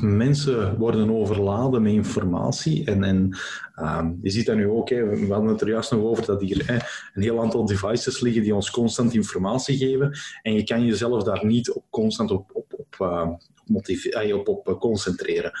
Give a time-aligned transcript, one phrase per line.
[0.00, 2.84] Mensen worden overladen met informatie.
[2.84, 3.38] En, en
[3.74, 6.40] ehm, je ziet dat nu ook, hè, we hadden het er juist nog over dat
[6.40, 6.74] hier hè,
[7.14, 10.18] een heel aantal devices liggen die ons constant informatie geven.
[10.42, 14.80] En je kan jezelf daar niet op, constant op, op, op, uh, op, op, op
[14.80, 15.52] concentreren.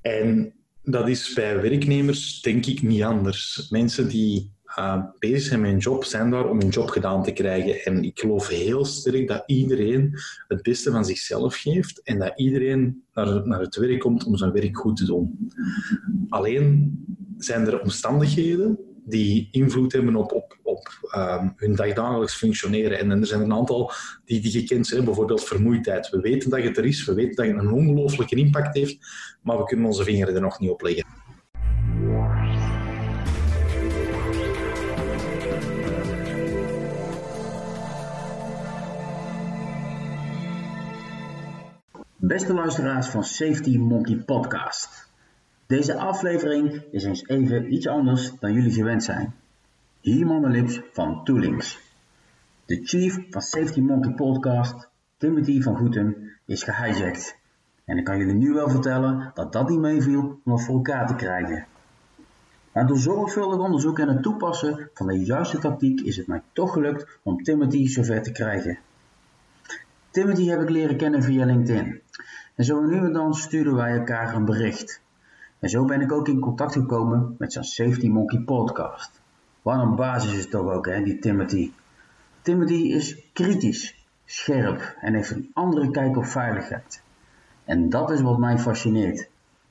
[0.00, 3.66] En dat is bij werknemers denk ik niet anders.
[3.70, 7.84] Mensen die uh, bezig zijn job, zijn daar om een job gedaan te krijgen.
[7.84, 10.18] En ik geloof heel sterk dat iedereen
[10.48, 14.52] het beste van zichzelf geeft en dat iedereen naar, naar het werk komt om zijn
[14.52, 15.52] werk goed te doen.
[16.28, 16.96] Alleen
[17.38, 22.98] zijn er omstandigheden die invloed hebben op, op, op um, hun dagdagelijks functioneren.
[22.98, 23.92] En er zijn een aantal
[24.24, 26.10] die, die gekend zijn, bijvoorbeeld vermoeidheid.
[26.10, 28.98] We weten dat het er is, we weten dat het een ongelooflijke impact heeft,
[29.42, 31.06] maar we kunnen onze vinger er nog niet op leggen.
[42.24, 45.08] Beste luisteraars van Safety Monkey Podcast.
[45.66, 49.34] Deze aflevering is eens even iets anders dan jullie gewend zijn.
[50.00, 51.80] Hier Lips van Toolings.
[52.64, 57.38] De chief van Safety Monkey Podcast, Timothy van Goeten, is gehijacked.
[57.84, 61.06] En ik kan jullie nu wel vertellen dat dat niet meeviel om het voor elkaar
[61.06, 61.66] te krijgen.
[62.72, 66.72] Maar door zorgvuldig onderzoek en het toepassen van de juiste tactiek is het mij toch
[66.72, 68.78] gelukt om Timothy zover te krijgen.
[70.12, 72.00] Timothy heb ik leren kennen via LinkedIn.
[72.54, 75.00] En zo nu en dan sturen wij elkaar een bericht.
[75.58, 79.20] En zo ben ik ook in contact gekomen met zijn Safety Monkey podcast.
[79.62, 81.72] Wat een basis is toch ook, hè, die Timothy.
[82.42, 87.02] Timothy is kritisch, scherp en heeft een andere kijk op veiligheid.
[87.64, 89.28] En dat is wat mij fascineert.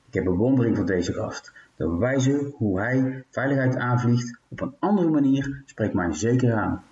[0.08, 1.52] Ik heb bewondering voor deze gast.
[1.76, 6.82] De wijze hoe hij veiligheid aanvliegt op een andere manier spreekt mij zeker aan.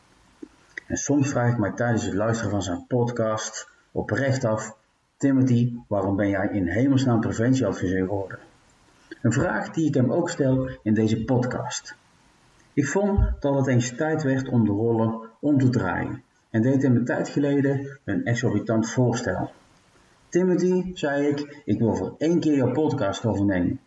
[0.87, 4.77] En soms vraag ik mij tijdens het luisteren van zijn podcast oprecht af:
[5.21, 8.39] Timothy, waarom ben jij in hemelsnaam preventieadviseur geworden?
[9.23, 11.97] Een vraag die ik hem ook stel in deze podcast.
[12.73, 16.83] Ik vond dat het eens tijd werd om de rollen om te draaien en deed
[16.83, 19.51] hem een tijd geleden een exorbitant voorstel.
[20.29, 23.81] Timothy, zei ik, ik wil voor één keer jouw podcast overnemen,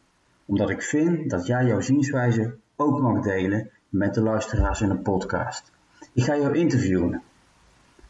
[0.46, 5.02] omdat ik vind dat jij jouw zienswijze ook mag delen met de luisteraars in een
[5.02, 5.72] podcast.
[6.14, 7.22] Ik ga jou interviewen.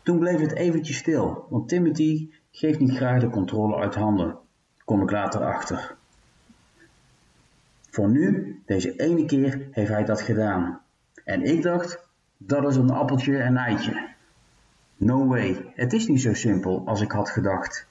[0.01, 4.37] Toen bleef het eventjes stil, want Timothy geeft niet graag de controle uit handen.
[4.85, 5.95] Kom ik later achter.
[7.89, 10.81] Voor nu, deze ene keer, heeft hij dat gedaan.
[11.25, 14.07] En ik dacht, dat is een appeltje en eitje.
[14.97, 17.87] No way, het is niet zo simpel als ik had gedacht.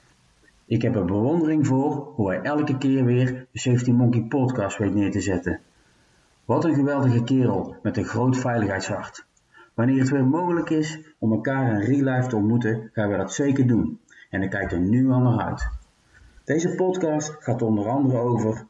[0.65, 4.95] Ik heb er bewondering voor hoe hij elke keer weer de Safety Monkey podcast weet
[4.95, 5.61] neer te zetten.
[6.45, 9.27] Wat een geweldige kerel met een groot veiligheidshart.
[9.75, 13.33] Wanneer het weer mogelijk is om elkaar in real life te ontmoeten, gaan we dat
[13.33, 14.01] zeker doen.
[14.33, 15.69] En ik kijk er nu al naar uit.
[16.45, 18.67] Deze podcast gaat onder andere over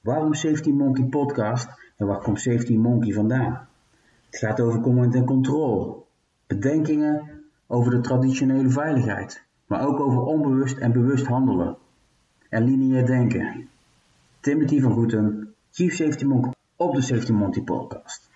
[0.00, 3.68] waarom Safety Monkey podcast en waar komt Safety Monkey vandaan.
[4.30, 6.06] Het gaat over command en control,
[6.46, 7.30] bedenkingen
[7.66, 11.76] over de traditionele veiligheid, maar ook over onbewust en bewust handelen
[12.48, 13.68] en lineair denken.
[14.40, 18.30] Timothy van Goeten, Chief Safety Monkey op de Safety Monkey podcast.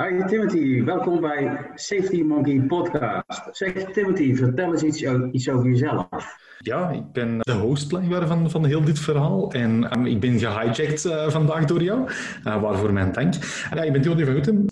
[0.00, 3.48] Hi Timothy, welkom bij Safety Monkey Podcast.
[3.50, 6.06] Zeg Timothy, vertel eens iets, over jezelf.
[6.58, 7.90] Ja, ik ben de host
[8.26, 9.52] van, van heel dit verhaal.
[9.52, 12.00] En um, ik ben gehijacked uh, vandaag door jou,
[12.44, 13.34] uh, waarvoor mijn dank.
[13.70, 14.66] En, ja, ik ben Timothy van Gutten,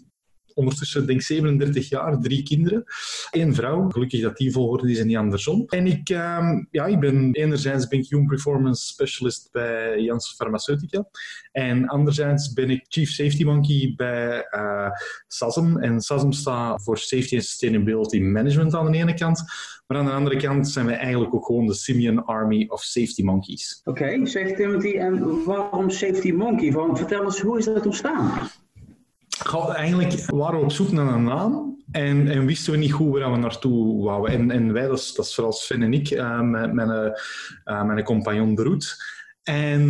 [0.58, 2.84] ondertussen denk ik 37 jaar, drie kinderen,
[3.30, 3.88] één vrouw.
[3.88, 5.64] Gelukkig dat die volgorde is en niet andersom.
[5.66, 6.38] En ik, uh,
[6.70, 11.08] ja, ik ben enerzijds ben ik Human Performance Specialist bij Jans Pharmaceutica
[11.52, 14.90] en anderzijds ben ik Chief Safety Monkey bij uh,
[15.26, 15.76] SASM.
[15.76, 19.42] En SASM staat voor Safety and Sustainability Management aan de ene kant,
[19.86, 23.22] maar aan de andere kant zijn wij eigenlijk ook gewoon de Simian Army of Safety
[23.22, 23.80] Monkeys.
[23.84, 26.72] Oké, okay, zegt Timothy, en waarom Safety Monkey?
[26.72, 28.50] Vertel eens, hoe is dat ontstaan?
[29.74, 33.32] Eigenlijk waren we op zoek naar een naam en, en wisten we niet goed waar
[33.32, 34.34] we naartoe wouden.
[34.34, 37.14] En, en wij, dat is, dat is vooral Sven en ik, uh, met mijn,
[37.64, 38.96] uh, mijn compagnon De Roet.
[39.42, 39.82] En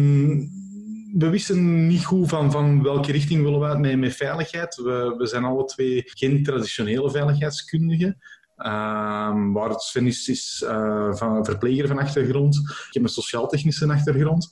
[1.15, 4.77] we wisten niet goed van, van welke richting willen we uit met, met veiligheid.
[4.77, 8.17] We, we zijn alle twee geen traditionele veiligheidskundigen.
[8.59, 12.57] Uh, waar Sven is, is uh, van verpleger van achtergrond.
[12.57, 14.49] Ik heb een sociaal-technische achtergrond.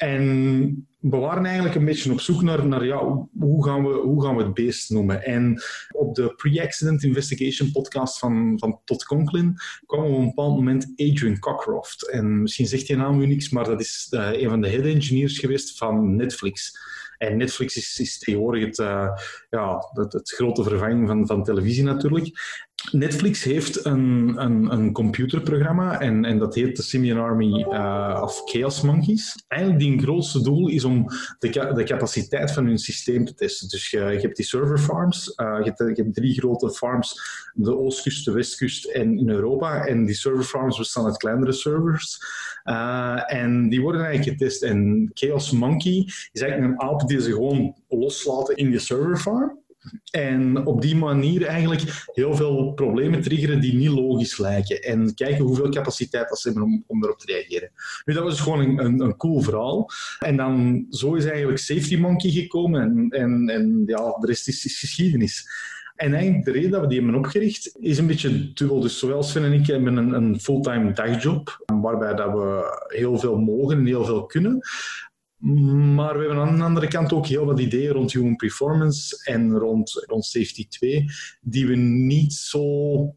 [0.00, 4.22] En we waren eigenlijk een beetje op zoek naar, naar ja, hoe, gaan we, hoe
[4.22, 5.24] gaan we het beest noemen.
[5.24, 9.56] En op de Pre-Accident Investigation podcast van, van Todd Conklin
[9.86, 12.10] kwam op een bepaald moment Adrian Cockcroft.
[12.10, 14.84] En misschien zegt je naam u niks, maar dat is uh, een van de head
[14.84, 16.78] engineers geweest van Netflix.
[17.18, 19.08] En Netflix is, is tegenwoordig het, uh,
[19.50, 22.30] ja, het, grote vervanging van, van televisie natuurlijk.
[22.92, 28.42] Netflix heeft een, een, een computerprogramma en, en dat heet de Simian Army uh, of
[28.44, 29.44] Chaos Monkeys.
[29.48, 31.06] Eigenlijk die grootste doel is om
[31.38, 33.68] de, de capaciteit van hun systeem te testen.
[33.68, 37.20] Dus je, je hebt die server farms, uh, je, hebt, je, hebt, drie grote farms,
[37.54, 39.86] de oostkust, de westkust en in Europa.
[39.86, 42.18] En die server farms bestaan uit kleinere servers.
[42.64, 44.62] Uh, en die worden eigenlijk getest.
[44.62, 49.59] En Chaos Monkey is eigenlijk een aap die ze gewoon loslaten in je server farm.
[50.10, 54.82] En op die manier eigenlijk heel veel problemen triggeren die niet logisch lijken.
[54.82, 57.70] En kijken hoeveel capaciteit dat ze hebben om, erop te reageren.
[58.04, 59.90] Nu, dat was gewoon een, een, een, cool verhaal.
[60.18, 62.80] En dan zo is eigenlijk Safety Monkey gekomen.
[62.82, 65.48] En, en, en ja, de rest is, is geschiedenis.
[66.00, 68.80] En eigenlijk de reden dat we die hebben opgericht is een beetje dubbel.
[68.80, 73.38] Dus zowel Sven en ik hebben een, een fulltime dagjob, waarbij dat we heel veel
[73.38, 74.60] mogen en heel veel kunnen.
[75.40, 79.58] Maar we hebben aan de andere kant ook heel wat ideeën rond human performance en
[79.58, 81.04] rond, rond safety 2,
[81.40, 82.64] die we niet zo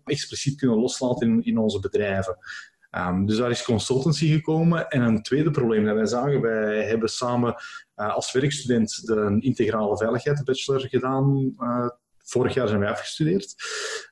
[0.04, 2.38] expliciet kunnen loslaten in, in onze bedrijven.
[2.92, 4.90] Um, dus daar is consultancy gekomen.
[4.90, 7.56] En een tweede probleem dat wij zagen, wij hebben samen
[7.96, 11.54] uh, als werkstudent de integrale veiligheid bachelor gedaan.
[11.60, 11.88] Uh,
[12.18, 13.56] vorig jaar zijn wij afgestudeerd.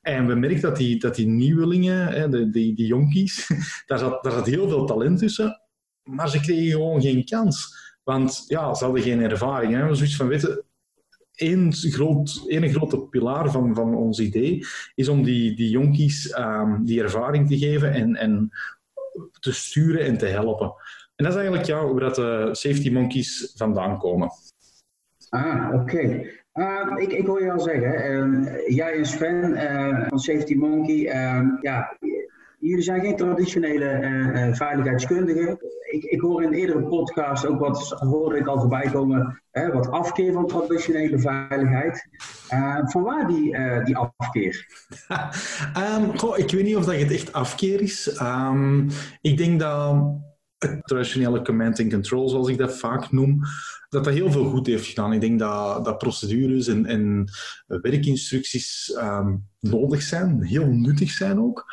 [0.00, 3.50] En we merken dat die, dat die nieuwelingen, hè, de, die, die jonkies,
[3.86, 5.60] daar zat, daar zat heel veel talent tussen.
[6.02, 7.80] Maar ze kregen gewoon geen kans.
[8.02, 9.74] Want ja, ze hadden geen ervaring.
[9.74, 9.94] Hè.
[9.94, 10.64] Zoiets van, weten,
[11.34, 14.64] één, groot, één grote pilaar van, van ons idee
[14.94, 18.50] is om die, die jonkies um, die ervaring te geven en, en
[19.40, 20.74] te sturen en te helpen.
[21.16, 24.30] En dat is eigenlijk ja, waar de safety monkeys vandaan komen.
[25.28, 26.26] Ah, oké.
[26.54, 31.08] Uh, ik, ik hoor je al zeggen, uh, jij en Sven uh, van Safety Monkey,
[31.08, 31.96] ehm, ja,
[32.58, 35.58] jullie zijn geen traditionele uh, veiligheidskundigen.
[35.92, 39.90] Ik, ik hoor in eerdere podcast ook wat, hoorde ik al voorbij komen, hè, wat
[39.90, 42.08] afkeer van traditionele veiligheid.
[42.50, 44.66] Uh, van waar die, uh, die afkeer?
[45.96, 48.20] um, ik weet niet of dat het echt afkeer is.
[48.20, 48.88] Um,
[49.20, 50.04] ik denk dat
[50.58, 53.40] het traditionele command and control, zoals ik dat vaak noem,
[53.88, 55.12] dat dat heel veel goed heeft gedaan.
[55.12, 57.28] Ik denk dat, dat procedures en, en
[57.66, 61.64] werkinstructies um, nodig zijn, heel nuttig zijn ook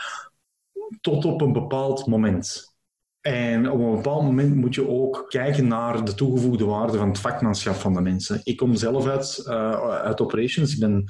[1.01, 2.68] tot op een bepaald moment.
[3.29, 7.19] En op een bepaald moment moet je ook kijken naar de toegevoegde waarde van het
[7.19, 8.41] vakmanschap van de mensen.
[8.43, 10.73] Ik kom zelf uit, uh, uit operations.
[10.73, 11.05] Ik ben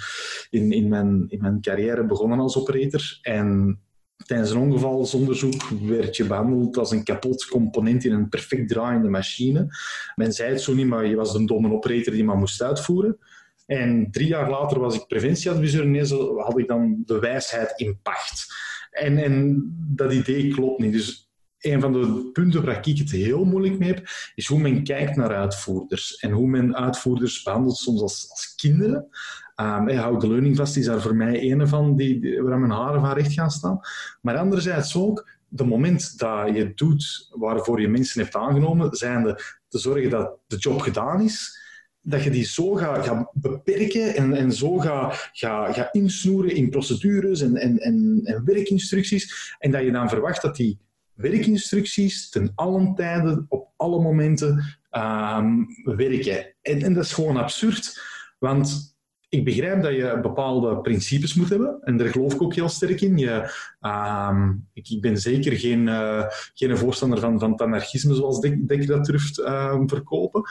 [0.50, 3.20] in, in, mijn, in mijn carrière begonnen als operator.
[3.22, 3.80] En
[4.26, 9.68] tijdens een ongevalsonderzoek werd je behandeld als een kapot component in een perfect draaiende machine.
[10.16, 13.18] Men zei het zo niet, maar je was een domme operator die maar moest uitvoeren.
[13.66, 18.54] En drie jaar later was ik preventieadviseur en had ik dan de wijsheid in pacht.
[18.92, 19.64] En, en
[19.96, 20.94] dat idee klopt niet.
[20.94, 21.29] Dus
[21.60, 25.16] een van de punten waar ik het heel moeilijk mee heb, is hoe men kijkt
[25.16, 26.16] naar uitvoerders.
[26.16, 29.08] En hoe men uitvoerders behandelt soms als, als kinderen.
[29.56, 32.72] Um, hey, Houd de leuning vast is daar voor mij een van die, waar mijn
[32.72, 33.80] haren van recht gaan staan.
[34.22, 39.80] Maar anderzijds ook, de moment dat je doet waarvoor je mensen hebt aangenomen, zijnde te
[39.80, 41.60] zorgen dat de job gedaan is,
[42.02, 47.42] dat je die zo gaat, beperken en, en zo gaat, gaat, gaat insnoeren in procedures
[47.42, 49.56] en, en, en, en werkinstructies.
[49.60, 50.80] En dat je dan verwacht dat die
[51.22, 56.56] werkinstructies ten allen tijden, op alle momenten um, werken.
[56.62, 58.02] En, dat is gewoon absurd.
[58.38, 58.98] Want
[59.30, 61.82] ik begrijp dat je bepaalde principes moet hebben.
[61.82, 63.18] En daar geloof ik ook heel sterk in.
[63.18, 63.52] Je,
[63.82, 69.06] um, ik, ben zeker geen, uh, geen voorstander van, van het anarchisme zoals Dekker dat
[69.06, 70.42] durft uh, verkopen.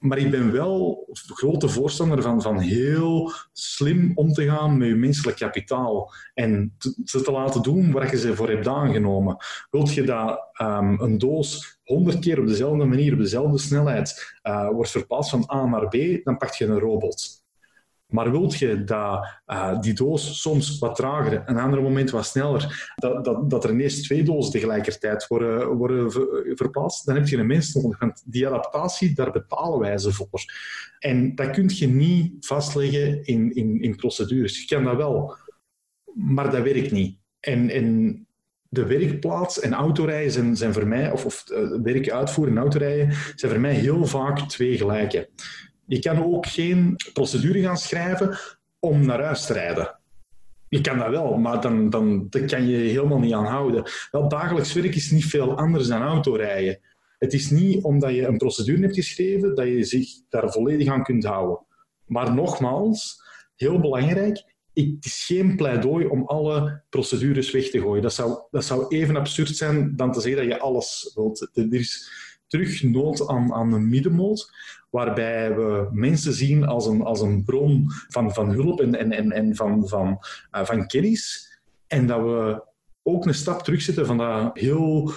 [0.00, 4.94] Maar ik ben wel grote voorstander van, van heel slim om te gaan met je
[4.94, 6.12] menselijk kapitaal.
[6.34, 9.36] En ze te laten doen waar je ze voor hebt aangenomen.
[9.70, 14.68] Wilt je dat um, een doos honderd keer op dezelfde manier, op dezelfde snelheid, uh,
[14.68, 17.39] wordt verplaatst van A naar B, dan pak je een robot.
[18.10, 22.92] Maar wilt je dat uh, die doos soms wat trager, een ander moment wat sneller,
[22.96, 26.12] dat, dat, dat er ineens twee dozen tegelijkertijd worden, worden
[26.56, 27.98] verplaatst, dan heb je een mens nodig.
[28.24, 30.28] Die adaptatie, daar betalen wij ze voor.
[30.98, 34.60] En dat kun je niet vastleggen in, in, in procedures.
[34.60, 35.36] Je kan dat wel,
[36.14, 37.18] maar dat werkt niet.
[37.40, 38.24] En, en
[38.68, 43.52] de werkplaats en autorijden zijn, voor mij, of, of uh, werk uitvoeren en autorijden, zijn
[43.52, 45.28] voor mij heel vaak twee gelijke.
[45.90, 48.38] Je kan ook geen procedure gaan schrijven
[48.78, 49.98] om naar huis te rijden.
[50.68, 53.82] Je kan dat wel, maar dan, dan dat kan je helemaal niet aanhouden.
[54.10, 56.80] Wel, dagelijks werk is niet veel anders dan autorijden.
[57.18, 61.02] Het is niet omdat je een procedure hebt geschreven dat je zich daar volledig aan
[61.02, 61.66] kunt houden.
[62.06, 63.22] Maar nogmaals,
[63.56, 64.44] heel belangrijk,
[64.74, 68.02] het is geen pleidooi om alle procedures weg te gooien.
[68.02, 71.50] Dat zou, dat zou even absurd zijn dan te zeggen dat je alles wilt.
[71.52, 72.10] Er is
[72.46, 74.50] terug nood aan, aan een middenmoot
[74.90, 79.32] waarbij we mensen zien als een, als een bron van, van hulp en, en, en,
[79.32, 80.18] en van, van,
[80.52, 81.48] uh, van kennis.
[81.86, 82.62] En dat we
[83.02, 85.12] ook een stap terugzetten van dat heel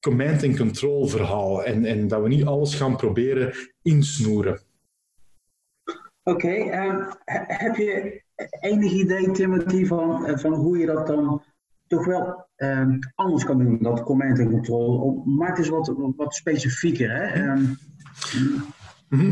[0.00, 1.64] command and control verhaal.
[1.64, 4.60] En, en dat we niet alles gaan proberen insnoeren.
[6.22, 7.04] Oké, ehm,
[7.46, 8.22] heb je
[8.60, 11.42] enig idee, Timothy, van, eh, van hoe je dat dan
[11.86, 15.22] toch wel um, anders kan doen, dat command and control?
[15.24, 17.10] Maak eens wat, wat specifieker.
[17.10, 17.50] Hè?
[17.50, 17.78] Um,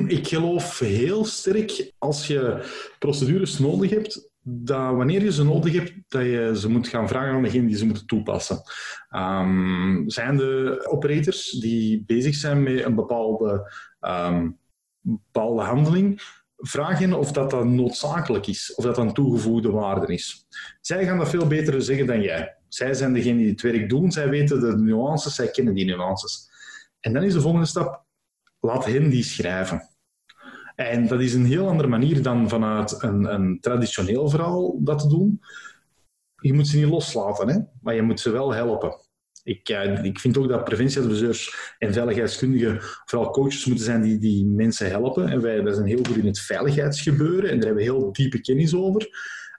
[0.07, 2.65] ik geloof heel sterk als je
[2.99, 7.33] procedures nodig hebt, dat wanneer je ze nodig hebt, dat je ze moet gaan vragen
[7.33, 8.63] aan degene die ze moeten toepassen.
[9.17, 14.59] Um, zijn de operators die bezig zijn met een bepaalde, um,
[15.01, 16.23] bepaalde handeling,
[16.57, 20.47] vragen of dat, dat noodzakelijk is, of dat een toegevoegde waarde is.
[20.81, 22.57] Zij gaan dat veel beter zeggen dan jij.
[22.69, 26.49] Zij zijn degene die het werk doen, zij weten de nuances, zij kennen die nuances.
[27.01, 28.05] En dan is de volgende stap,
[28.61, 29.89] laat hen die schrijven.
[30.75, 35.09] En dat is een heel andere manier dan vanuit een, een traditioneel verhaal dat te
[35.09, 35.41] doen.
[36.37, 37.59] Je moet ze niet loslaten, hè?
[37.83, 38.97] maar je moet ze wel helpen.
[39.43, 44.47] Ik, uh, ik vind ook dat preventieadviseurs en veiligheidskundigen vooral coaches moeten zijn die, die
[44.47, 45.29] mensen helpen.
[45.29, 48.41] En wij, wij zijn heel goed in het veiligheidsgebeuren en daar hebben we heel diepe
[48.41, 49.09] kennis over.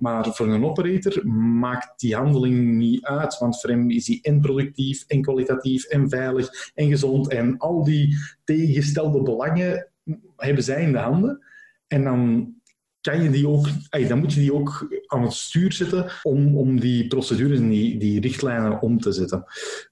[0.01, 4.41] Maar voor een operator maakt die handeling niet uit, want voor hem is die en
[4.41, 7.29] productief, en kwalitatief, en veilig, en gezond.
[7.29, 9.87] En al die tegengestelde belangen
[10.35, 11.45] hebben zij in de handen.
[11.87, 12.53] En dan
[13.01, 13.67] kan je die ook,
[14.07, 17.97] dan moet je die ook aan het stuur zetten om, om die procedures en die,
[17.97, 19.43] die richtlijnen om te zetten.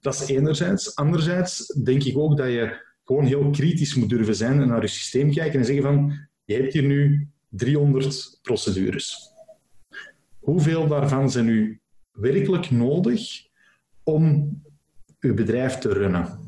[0.02, 0.96] Dat is enerzijds.
[0.96, 4.88] Anderzijds denk ik ook dat je gewoon heel kritisch moet durven zijn en naar je
[4.88, 6.14] systeem kijken en zeggen van,
[6.44, 9.29] je hebt hier nu 300 procedures.
[10.50, 11.80] Hoeveel daarvan zijn nu
[12.12, 13.48] werkelijk nodig
[14.04, 14.58] om
[15.20, 16.40] je bedrijf te runnen?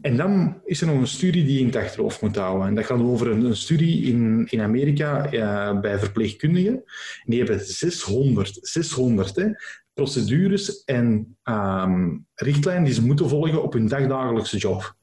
[0.00, 2.66] En dan is er nog een studie die je in het achterhoofd moet houden.
[2.66, 6.82] En dat gaat over een, een studie in, in Amerika uh, bij verpleegkundigen.
[7.24, 9.48] Die hebben 600, 600 hè,
[9.94, 14.96] procedures en um, richtlijnen die ze moeten volgen op hun dagdagelijkse job.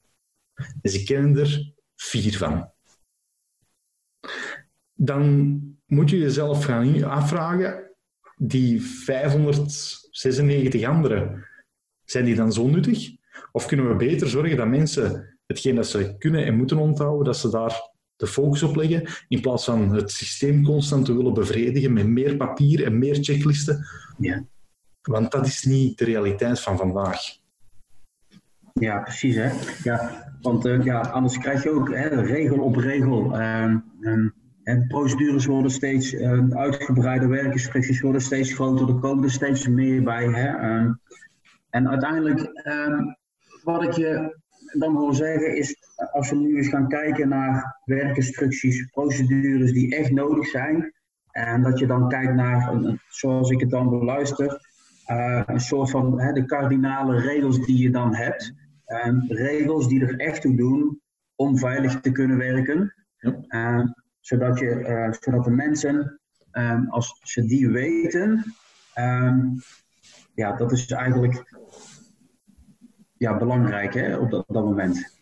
[0.82, 2.70] En ze kennen er vier van.
[4.94, 5.60] Dan
[5.92, 7.90] moet je jezelf gaan afvragen,
[8.36, 11.44] die 596 anderen,
[12.04, 13.10] zijn die dan zo nuttig?
[13.52, 17.36] Of kunnen we beter zorgen dat mensen hetgeen dat ze kunnen en moeten onthouden, dat
[17.36, 21.92] ze daar de focus op leggen, in plaats van het systeem constant te willen bevredigen
[21.92, 23.86] met meer papier en meer checklisten?
[24.18, 24.44] Ja.
[25.02, 27.20] Want dat is niet de realiteit van vandaag.
[28.72, 29.34] Ja, precies.
[29.34, 29.50] Hè?
[29.82, 33.40] Ja, want uh, ja, anders krijg je ook hè, regel op regel.
[33.40, 33.74] Uh,
[34.62, 40.02] en procedures worden steeds uh, uitgebreider, werkinstructies worden steeds groter, er komen er steeds meer
[40.02, 40.24] bij.
[40.24, 40.46] Hè?
[40.46, 40.92] Ehm,
[41.70, 43.04] en uiteindelijk ehm,
[43.62, 44.40] wat ik je
[44.78, 45.76] dan wil zeggen is,
[46.12, 50.92] als we nu eens gaan kijken naar werkinstructies, procedures die echt nodig zijn,
[51.30, 52.72] en dat je dan kijkt naar,
[53.08, 54.60] zoals ik het dan beluister,
[55.10, 58.52] uh, een soort van hè, de kardinale regels die je dan hebt.
[58.86, 61.00] Uh, regels die er echt toe doen
[61.34, 62.94] om veilig te kunnen werken.
[63.48, 63.84] Uh,
[64.22, 66.20] zodat, je, uh, zodat de mensen,
[66.52, 68.54] um, als ze die weten,
[68.98, 69.62] um,
[70.34, 71.44] ja, dat is eigenlijk
[73.16, 75.20] ja, belangrijk hè, op dat, moment.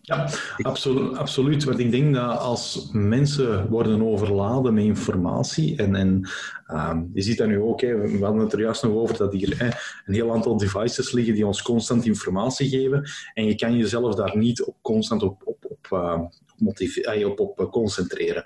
[0.00, 0.28] Ja,
[1.16, 1.64] absoluut.
[1.64, 6.28] Want ik denk dat als mensen worden overladen met informatie, en, en
[6.68, 9.32] uh, je ziet dat nu ook, hè, we hadden het er juist nog over dat
[9.32, 9.66] hier hè,
[10.04, 14.36] een heel aantal devices liggen die ons constant informatie geven, en je kan jezelf daar
[14.36, 18.42] niet op, constant op, op, uh, op, op, op concentreren.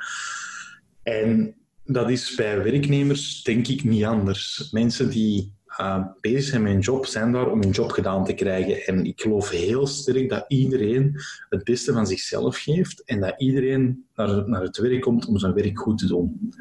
[1.02, 1.54] En
[1.84, 4.68] dat is bij werknemers denk ik niet anders.
[4.70, 8.32] Mensen die uh, bezig zijn met een job, zijn daar om een job gedaan te
[8.32, 8.86] krijgen.
[8.86, 11.16] En ik geloof heel sterk dat iedereen
[11.48, 15.54] het beste van zichzelf geeft en dat iedereen naar, naar het werk komt om zijn
[15.54, 16.52] werk goed te doen.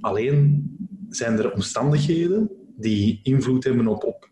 [0.00, 0.70] Alleen
[1.08, 4.29] zijn er omstandigheden die invloed hebben op, op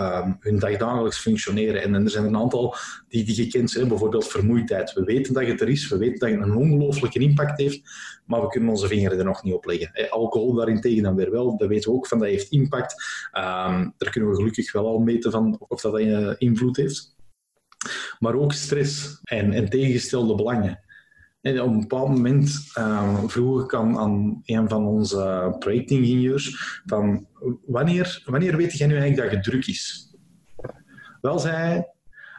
[0.00, 1.82] um, hun dagdagelijks functioneren.
[1.82, 2.76] En, er zijn een aantal
[3.08, 4.92] die, die gekend zijn, bijvoorbeeld vermoeidheid.
[4.92, 7.80] We weten dat het er is, we weten dat het een ongelooflijke impact heeft,
[8.26, 9.92] maar we kunnen onze vingeren er nog niet op leggen.
[9.92, 12.94] Eh, alcohol daarentegen dan weer wel, dat weten we ook van dat heeft impact.
[13.32, 17.14] Um, daar kunnen we gelukkig wel al meten van of dat, uh, invloed heeft.
[18.18, 20.80] Maar ook stress en, en tegengestelde belangen.
[21.42, 27.26] En op een bepaald moment uh, vroeg ik aan, aan, een van onze projectingenieurs van
[27.66, 30.10] wanneer, wanneer weet jij nu eigenlijk dat het druk is?
[31.20, 31.84] Wel zei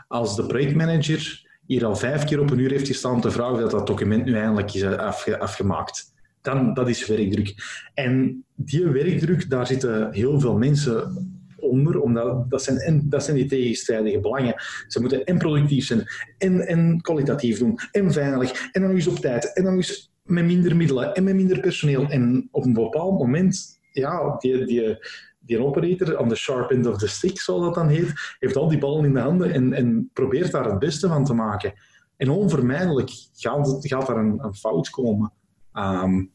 [0.07, 3.71] als de projectmanager hier al vijf keer op een uur heeft gestaan te vragen dat
[3.71, 6.13] dat document nu eindelijk is afge, afgemaakt.
[6.41, 7.55] Dan, dat is werkdruk.
[7.93, 11.32] En die werkdruk, daar zitten heel veel mensen
[11.73, 14.55] onder, omdat dat zijn, dat zijn die tegenstrijdige belangen.
[14.87, 16.05] Ze moeten en productief zijn,
[16.37, 19.83] en, en kwalitatief doen, en veilig, en dan eens op tijd, en dan
[20.23, 22.09] met minder middelen en minder personeel.
[22.09, 27.39] En op een bepaald moment, ja, die, operator aan de sharp end of the stick,
[27.39, 30.65] zoals dat dan heet, heeft al die ballen in de handen en, en probeert daar
[30.65, 31.73] het beste van te maken.
[32.17, 35.31] En onvermijdelijk gaat, gaat er een, een fout komen.
[35.73, 36.31] Um,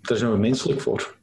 [0.00, 1.16] daar zijn we menselijk voor.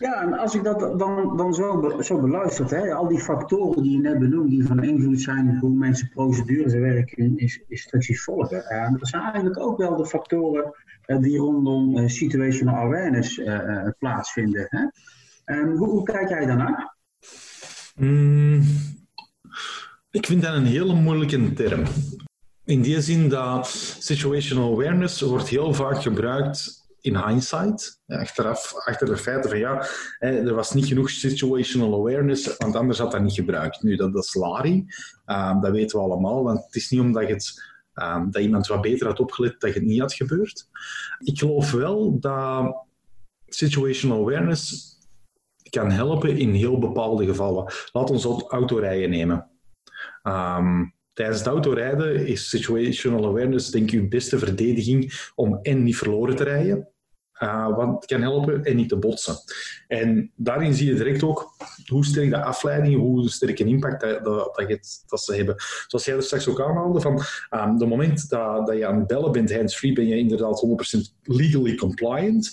[0.00, 2.28] Ja, en als ik dat dan, dan zo, zo
[2.68, 6.72] hè, al die factoren die je net benoemde, die van invloed zijn hoe mensen procedures
[6.72, 8.64] en werken, is, instructies volgen.
[8.64, 10.74] En dat zijn eigenlijk ook wel de factoren
[11.06, 13.40] uh, die rondom uh, situational awareness
[13.98, 14.66] plaatsvinden.
[14.68, 14.86] Hè?
[15.44, 16.96] En hoe, hoe, kijk jij daarnaar?
[17.94, 18.62] Mm,
[20.10, 21.82] ik vind dat een hele moeilijke term.
[22.64, 23.66] In die zin dat
[23.98, 29.86] situational awareness wordt heel vaak gebruikt in hindsight, achteraf, achter de feiten van ja,
[30.18, 33.82] er was niet genoeg situational awareness, want anders had dat niet gebruikt.
[33.82, 34.86] Nu, dat, dat is Lari,
[35.26, 37.62] um, dat weten we allemaal, want het is niet omdat het,
[37.94, 40.68] um, dat iemand wat beter had opgelet dat het niet had gebeurd.
[41.18, 42.84] Ik geloof wel dat
[43.46, 44.88] situational awareness
[45.70, 47.72] kan helpen in heel bepaalde gevallen.
[47.92, 49.50] Laat ons autorijden nemen.
[50.22, 56.36] Um, tijdens het autorijden is situational awareness denk ik beste verdediging om en niet verloren
[56.36, 56.88] te rijden,
[57.42, 59.36] uh, want het kan helpen en niet te botsen.
[59.88, 61.54] En daarin zie je direct ook
[61.86, 64.24] hoe sterk de afleiding, hoe sterk een impact dat,
[65.06, 65.54] dat, ze hebben.
[65.86, 69.32] Zoals jij straks ook aanhaalde, van um, de moment dat, dat je aan het bellen
[69.32, 70.64] bent, hands-free, ben je inderdaad
[70.96, 72.50] 100% legally compliant,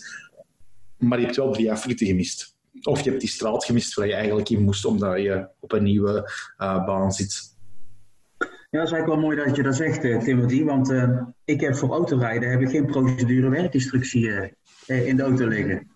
[0.98, 2.56] maar je hebt wel drie afritten gemist.
[2.82, 5.84] Of je hebt die straat gemist waar je eigenlijk in moest, omdat je op een
[5.84, 7.57] nieuwe uh, baan zit.
[8.78, 10.64] Ja, dat is eigenlijk wel mooi dat je dat zegt, uh, Timothy.
[10.64, 14.30] Want uh, ik heb voor autorijden heb ik geen procedure werkinstructie
[14.88, 15.88] uh, in de auto liggen.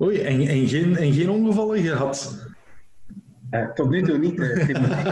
[0.00, 2.46] Oei, en, en, geen, en geen ongevallen gehad?
[3.74, 5.04] tot nu toe niet, Timothy.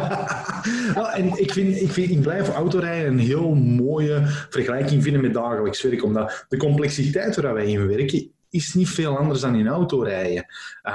[0.94, 5.34] ja, en ik, vind, ik, vind, ik blijf autorijden een heel mooie vergelijking vinden met
[5.34, 6.04] dagelijks werk.
[6.04, 10.46] Omdat de complexiteit waar wij in werken is niet veel anders dan in autorijden.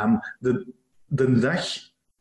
[0.03, 0.65] Um, de,
[1.05, 1.65] de dag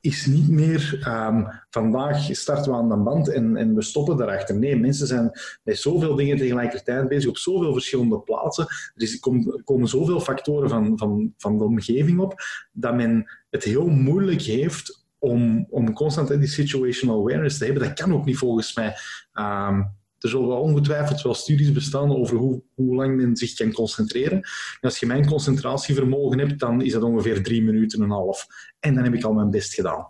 [0.05, 4.59] is niet meer um, vandaag starten we aan de band en, en we stoppen daarachter.
[4.59, 5.31] Nee, mensen zijn
[5.63, 8.67] met zoveel dingen tegelijkertijd bezig op zoveel verschillende plaatsen.
[8.95, 9.21] Er is,
[9.65, 12.35] komen, zoveel factoren van, van, van de omgeving op
[12.73, 17.83] dat men het heel moeilijk heeft om, om constant die situational awareness te hebben.
[17.83, 18.95] Dat kan ook niet volgens mij.
[19.33, 19.93] Um,
[20.25, 24.37] er zullen ongetwijfeld wel studies bestaan over hoe, hoe lang men zich kan concentreren.
[24.37, 28.47] En als je mijn concentratievermogen hebt, dan is dat ongeveer drie minuten en een half.
[28.81, 30.07] En dan heb ik al mijn best gedaan.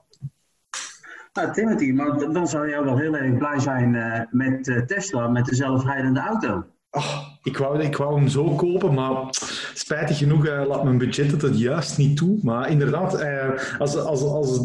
[1.33, 5.29] Nou, Timothy, maar dan zou jij wel heel erg blij zijn uh, met uh, Tesla,
[5.29, 6.65] met de zelfrijdende auto.
[6.91, 9.27] Oh, ik, wou, ik wou hem zo kopen, maar
[9.75, 12.39] spijtig genoeg uh, laat mijn budget het juist niet toe.
[12.43, 13.25] Maar inderdaad,
[13.79, 14.61] als, als, als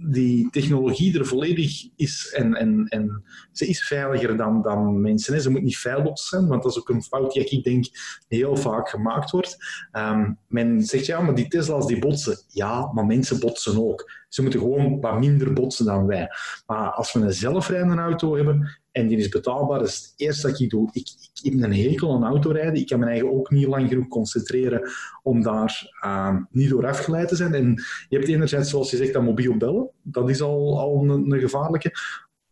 [0.00, 5.34] die technologie er volledig is en, en, en ze is veiliger dan, dan mensen.
[5.34, 5.40] Hè.
[5.40, 7.86] Ze moet niet feilloos zijn, want dat is ook een fout die ik denk
[8.28, 9.56] heel vaak gemaakt wordt.
[9.92, 12.38] Um, men zegt ja, maar die Tesla's die botsen.
[12.48, 14.10] Ja, maar mensen botsen ook.
[14.28, 16.28] Ze moeten gewoon wat minder botsen dan wij.
[16.66, 20.50] Maar als we een zelfrijdende auto hebben en die is betaalbaar, dat is het eerste
[20.50, 20.88] dat ik doe.
[20.92, 21.08] Ik,
[21.42, 22.74] heb een hekel aan autorijden.
[22.74, 24.90] Ik kan me eigen ook niet lang genoeg concentreren
[25.22, 27.54] om daar uh, niet door afgeleid te zijn.
[27.54, 29.90] En je hebt enerzijds, zoals je zegt, dat mobiel bellen.
[30.02, 31.92] Dat is al, al een, gevaarlijke.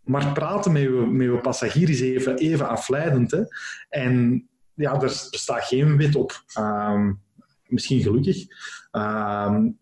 [0.05, 3.31] Maar praten met je, met je passagier is even, even afleidend.
[3.31, 3.43] Hè?
[3.89, 6.45] En ja, er bestaat geen wet op.
[6.59, 7.21] Um,
[7.67, 8.47] misschien gelukkig.
[8.93, 9.79] Um,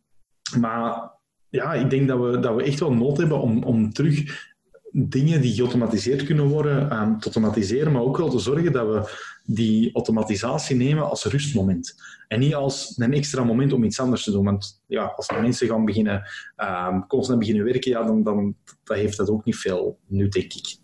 [0.59, 1.12] maar
[1.48, 4.53] ja, ik denk dat we, dat we echt wel nood hebben om, om terug
[4.96, 9.11] dingen die geautomatiseerd kunnen worden te automatiseren, maar ook wel te zorgen dat we
[9.44, 11.94] die automatisatie nemen als rustmoment.
[12.28, 14.44] En niet als een extra moment om iets anders te doen.
[14.44, 16.22] Want ja, als mensen gaan beginnen,
[16.57, 20.76] um, constant beginnen werken, ja, dan, dan heeft dat ook niet veel nut, denk ik.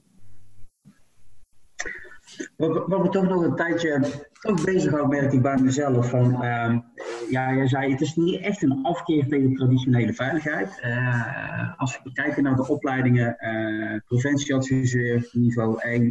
[2.56, 4.02] Wat, wat me toch nog een tijdje
[4.42, 6.10] ook bezighoudt, merk ik bij mezelf.
[6.10, 6.78] Van, uh,
[7.30, 10.80] ja, jij zei, het is niet echt een afkeer tegen traditionele veiligheid.
[10.84, 16.02] Uh, als we kijken naar de opleidingen uh, preventieadviseur niveau 1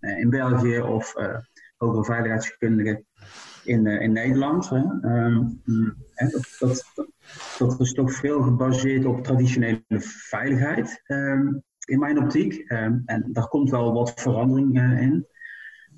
[0.00, 1.14] uh, in België of
[1.76, 3.04] hogere veiligheidskundige
[3.64, 4.68] in, in Nederland.
[4.68, 4.82] Hè.
[5.02, 5.44] Ehm,
[6.30, 6.84] dat, dat,
[7.58, 12.68] dat, is toch veel gebaseerd op traditionele veiligheid um, in mijn optiek.
[12.68, 15.26] en daar komt wel wat verandering in.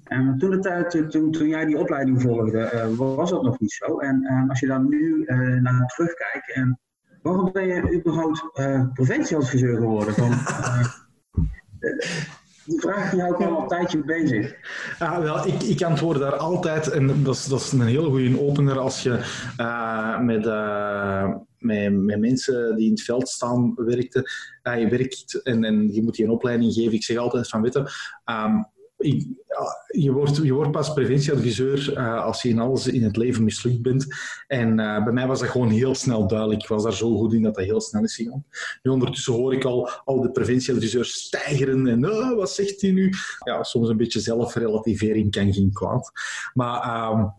[0.04, 3.98] En toen, het, toen, toen jij die opleiding volgde, uh, was dat nog niet zo.
[3.98, 6.80] En uh, als je dan nu uh, naar terugkijkt, en
[7.22, 8.50] waarom ben je überhaupt
[8.92, 10.14] preventieadviseur geworden?
[10.14, 10.30] Van,
[12.64, 14.54] Die vraag die houdt al een tijdje bezig.
[14.98, 18.40] Ja, wel, ik, ik antwoord daar altijd, en dat is, dat is een hele goede
[18.40, 19.10] opener als je
[20.20, 24.30] met, uh, met, met mensen die in het veld staan werkte,
[24.62, 26.92] uh, je werkt en, en je moet die een opleiding geven.
[26.92, 28.66] Ik zeg altijd van, um,
[29.92, 33.82] je, wordt, je wordt pas preventieadviseur uh, als je in alles in het leven mislukt
[33.82, 34.06] bent.
[34.46, 36.62] En uh, bij mij was dat gewoon heel snel duidelijk.
[36.62, 38.44] Ik was daar zo goed in dat dat heel snel is gegaan.
[38.82, 43.12] Nu ondertussen hoor ik al, al de preventieadviseurs stijgeren en uh, wat zegt hij nu?
[43.44, 46.12] Ja, soms een beetje zelfrelativering kan geen kwaad.
[46.54, 47.34] Maar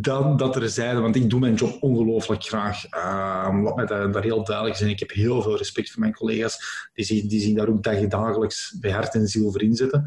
[0.00, 2.94] dan dat er zeiden, want ik doe mijn job ongelooflijk graag.
[2.94, 4.80] Uh, wat mij daar, heel duidelijk.
[4.80, 6.90] En ik heb heel veel respect voor mijn collega's.
[6.94, 10.04] Die zien, die daar ook dagelijks bij hart en ziel voor inzetten.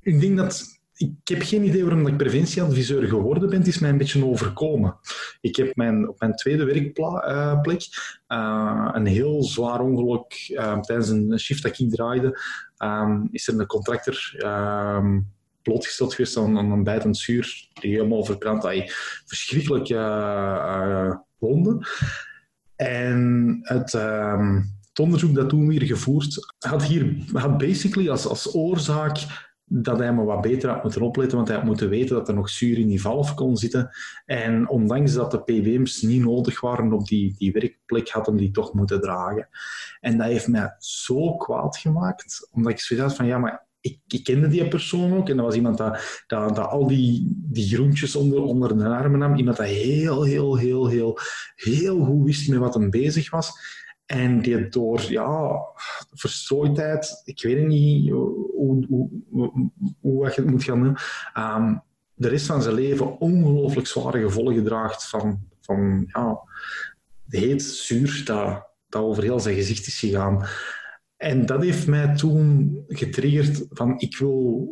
[0.00, 0.78] Ik denk dat...
[0.94, 3.58] Ik heb geen idee waarom ik preventieadviseur geworden ben.
[3.58, 4.96] Het is mij een beetje overkomen.
[5.40, 7.82] Ik heb mijn, op mijn tweede werkplek
[8.28, 12.40] uh, een heel zwaar ongeluk uh, tijdens een shift dat ik draaide.
[12.78, 14.34] Um, is er een contractor
[15.70, 18.64] blootgesteld geweest aan, aan een bijtend zuur die helemaal verbrand.
[18.64, 18.90] Ay,
[19.24, 21.86] verschrikkelijk uh, wonden.
[22.76, 24.56] En het, uh,
[24.88, 30.12] het, onderzoek dat toen weer gevoerd had hier had basically als, als oorzaak dat hij
[30.12, 32.78] me wat beter had moeten opletten, want hij had moeten weten dat er nog zuur
[32.78, 33.90] in die valve kon zitten.
[34.26, 38.50] En ondanks dat de PBM's niet nodig waren op die, die werkplek, had hem die
[38.50, 39.48] toch moeten dragen.
[40.00, 44.24] En dat heeft mij zo kwaad gemaakt, omdat ik zoiets had van, ja, maar ik,
[44.24, 45.28] kende die persoon ook.
[45.28, 45.78] En dat was iemand
[46.26, 49.36] dat, al die, die groentjes onder, onder de armen nam.
[49.36, 51.18] Iemand dat heel, heel, heel, heel,
[51.54, 53.52] heel goed wist met wat hem bezig was.
[54.06, 55.60] En die door ja,
[56.12, 60.96] verstrooidheid, ik weet niet hoe, hoe, hoe, hoe je het moet gaan doen,
[61.38, 61.82] um,
[62.14, 66.40] de rest van zijn leven ongelooflijk zware gevolgen draagt van, van ja,
[67.28, 70.46] heet zuur dat, dat over heel zijn gezicht is gegaan.
[71.20, 74.68] En dat heeft mij toen getriggerd van ik wil,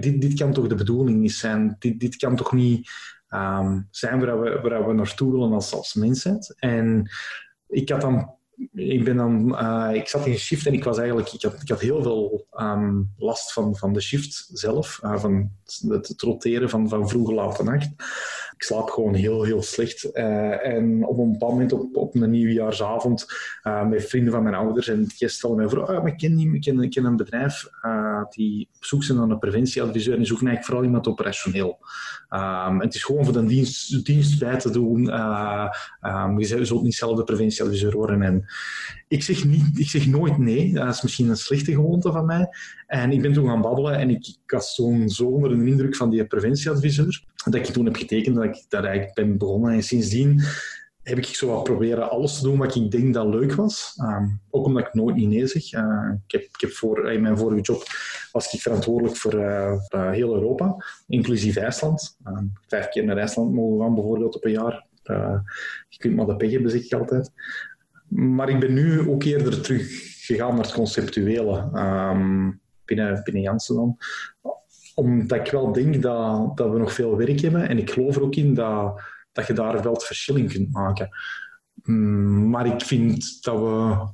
[0.00, 1.76] dit, dit kan toch de bedoeling niet zijn.
[1.78, 2.90] Dit, dit kan toch niet
[3.30, 6.54] um, zijn waar we, waar we naartoe willen als, als mensheid.
[6.58, 7.10] En
[7.68, 8.34] ik had dan
[8.72, 11.68] ik, ben dan, uh, ik zat in shift en ik, was eigenlijk, ik, had, ik
[11.68, 15.50] had heel veel um, last van, van de shift zelf, uh, van
[15.88, 17.88] het, het, roteren van, van vroege late nacht.
[18.54, 20.10] Ik slaap gewoon heel, heel slecht.
[20.12, 23.26] Uh, en op een bepaald moment, op, op een nieuwjaarsavond,
[23.88, 27.04] met vrienden van mijn ouders, en die stellen mij voor, oh, ik, ken ik, ken,
[27.04, 27.68] een bedrijf
[28.30, 31.78] die op zoek zijn naar een preventieadviseur en zoeken eigenlijk vooral iemand operationeel.
[32.30, 34.98] Um, het is gewoon voor de dienst, dienst bij te doen.
[36.06, 38.44] Um, je zult niet zelf de preventieadviseur worden en
[39.12, 40.72] ik zeg, niet, ik zeg nooit nee.
[40.72, 42.48] Dat is misschien een slechte gewoonte van mij.
[42.86, 45.96] En ik ben toen gaan babbelen en ik, ik was toen zo onder de indruk
[45.96, 49.72] van die preventieadviseur dat ik toen heb getekend dat ik dat eigenlijk ben begonnen.
[49.72, 50.42] En sindsdien
[51.02, 53.94] heb ik zo wat proberen alles te doen wat ik denk dat leuk was.
[54.02, 55.72] Um, ook omdat ik nooit niet nee zeg.
[55.72, 57.84] Uh, ik heb, voor, in mijn vorige job
[58.32, 62.18] was ik verantwoordelijk voor uh, heel Europa, inclusief IJsland.
[62.26, 64.86] Um, vijf keer naar IJsland mogen gaan bijvoorbeeld op een jaar.
[65.88, 67.30] je kunt maar de pech hebben, zeg ik altijd.
[68.14, 73.96] Maar ik ben nu ook eerder teruggegaan naar het conceptuele um, binnen, binnen Janssen dan.
[74.94, 77.68] Omdat ik wel denk dat, dat we nog veel werk hebben.
[77.68, 79.00] En ik geloof er ook in dat,
[79.32, 81.08] dat je daar wel het verschil in kunt maken.
[81.84, 84.06] Um, maar ik vind dat we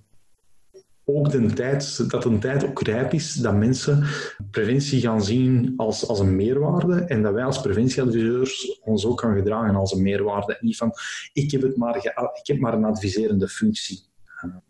[1.11, 4.05] ook de tijd, dat een tijd ook rijp is dat mensen
[4.51, 9.37] preventie gaan zien als, als een meerwaarde en dat wij als preventieadviseurs ons ook gaan
[9.37, 10.57] gedragen als een meerwaarde.
[10.61, 10.93] Niet van,
[11.33, 11.97] ik heb, het maar,
[12.33, 14.07] ik heb maar een adviserende functie.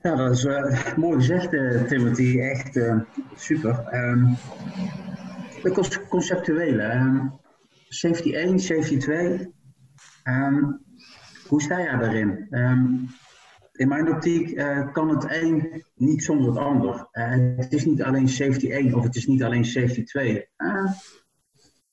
[0.03, 2.38] Ja, dat is uh, mooi gezegd, uh, Timothy.
[2.38, 3.01] Echt uh,
[3.37, 3.74] super.
[5.62, 6.94] De conceptuele.
[6.94, 7.33] Um,
[7.88, 9.53] safety 1, safety 2.
[10.24, 10.81] Um,
[11.46, 12.46] hoe sta jij daarin?
[13.79, 17.09] In mijn optiek uh, kan het een niet zonder het ander.
[17.12, 20.49] Uh, het is niet alleen safety 1 of het is niet alleen safety 2.
[20.57, 20.93] Uh,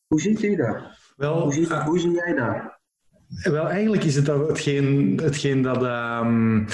[0.08, 0.78] hoe ziet u dat?
[1.15, 1.41] Wel,
[1.84, 2.80] hoe, zie jij dat?
[3.54, 6.65] Wel, eigenlijk is het dat hetgeen, hetgeen dat, um,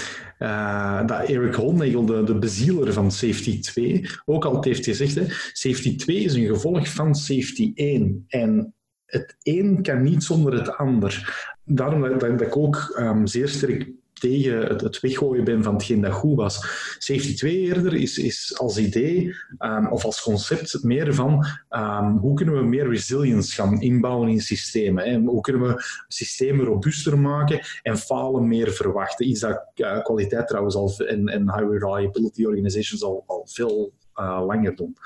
[1.08, 5.15] dat Eric Holnagel, de, de bezieler van Safety 2, ook al heeft gezegd.
[5.15, 8.26] Hè, safety 2 is een gevolg van Safety 1.
[8.28, 8.74] En
[9.06, 11.45] het een kan niet zonder het ander.
[11.63, 16.01] Daarom dat, dat ik ook um, zeer sterk tegen het, het, weggooien ben van hetgeen
[16.01, 16.55] dat goed was.
[16.97, 22.34] Safety 2 eerder is, is als idee um, of als concept meer van um, hoe
[22.36, 25.03] kunnen we meer resilience gaan inbouwen in systemen.
[25.03, 25.19] Hè?
[25.19, 29.27] Hoe kunnen we systemen robuuster maken en falen meer verwachten.
[29.27, 34.75] Iets dat uh, kwaliteit trouwens al en, en high reliability organizations al, veel uh, langer
[34.75, 34.97] doen.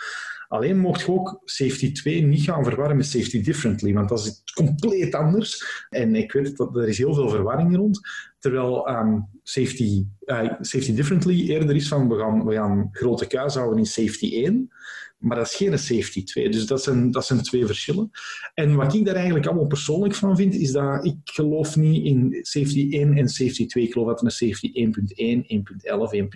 [0.48, 4.44] Alleen mocht je ook safety 2 niet gaan verwarren met safety differently, want dat is
[4.54, 5.66] compleet anders.
[5.90, 8.00] En ik weet dat er is heel veel verwarring rond.
[8.40, 13.56] Terwijl um, safety, uh, safety differently eerder is van we gaan, we gaan grote kuis
[13.56, 14.70] houden in safety 1.
[15.18, 16.50] Maar dat is geen safety 2.
[16.50, 18.10] Dus dat zijn, dat zijn twee verschillen.
[18.54, 22.38] En wat ik daar eigenlijk allemaal persoonlijk van vind, is dat ik geloof niet in
[22.42, 23.84] safety 1 en safety 2.
[23.84, 26.30] Ik geloof dat er een safety 1.1, 1.11, 1.12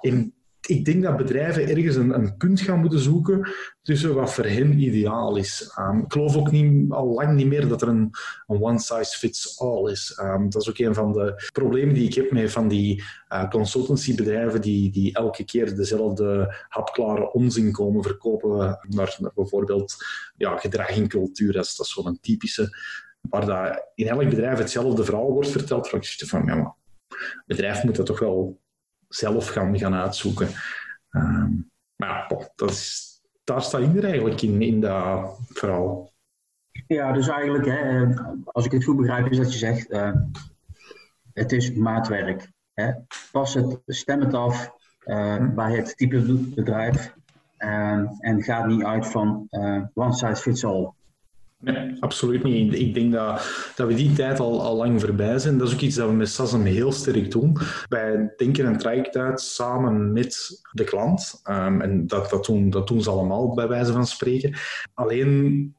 [0.00, 0.34] in
[0.70, 3.50] ik denk dat bedrijven ergens een, een, punt gaan moeten zoeken
[3.82, 5.74] tussen wat voor hen ideaal is.
[5.78, 8.10] Um, ik geloof ook niet, al lang niet meer dat er een,
[8.46, 10.18] een one size fits all is.
[10.22, 13.02] Um, dat is ook een van de problemen die ik heb met van die
[13.32, 19.96] uh, consultancybedrijven die, die elke keer dezelfde hapklare onzin komen verkopen naar, naar bijvoorbeeld
[20.36, 21.52] ja, gedrag en cultuur.
[21.52, 22.76] Dat is, dat is zo'n typische,
[23.20, 25.88] waar dat in elk bedrijf hetzelfde verhaal wordt verteld.
[25.88, 26.74] Van, van ja, maar
[27.46, 28.60] bedrijf moet dat toch wel
[29.10, 30.48] zelf gaan, gaan uitzoeken.
[31.10, 31.50] Ehm,
[31.96, 33.10] maar ja, dat is,
[33.44, 36.12] daar sta ik er eigenlijk in, in dat verhaal.
[36.86, 38.06] Ja, dus eigenlijk, hè,
[38.44, 40.12] als ik het goed begrijp, is dat je zegt: uh,
[41.32, 42.52] het is maatwerk.
[42.72, 42.92] Hè?
[43.32, 44.72] Pas het, stem het af
[45.04, 46.22] uh, bij het type
[46.54, 47.14] bedrijf
[47.58, 49.48] uh, en gaat niet uit van
[49.94, 50.92] one size fits all.
[51.60, 52.74] Nee, absoluut niet.
[52.74, 55.58] Ik denk dat, dat we die tijd al, al lang voorbij zijn.
[55.58, 57.56] Dat is ook iets dat we met SASM heel sterk doen.
[57.88, 61.40] Wij denken een traject uit samen met de klant.
[61.50, 64.54] Um, en dat, dat, doen, dat doen ze allemaal, bij wijze van spreken.
[64.94, 65.74] Alleen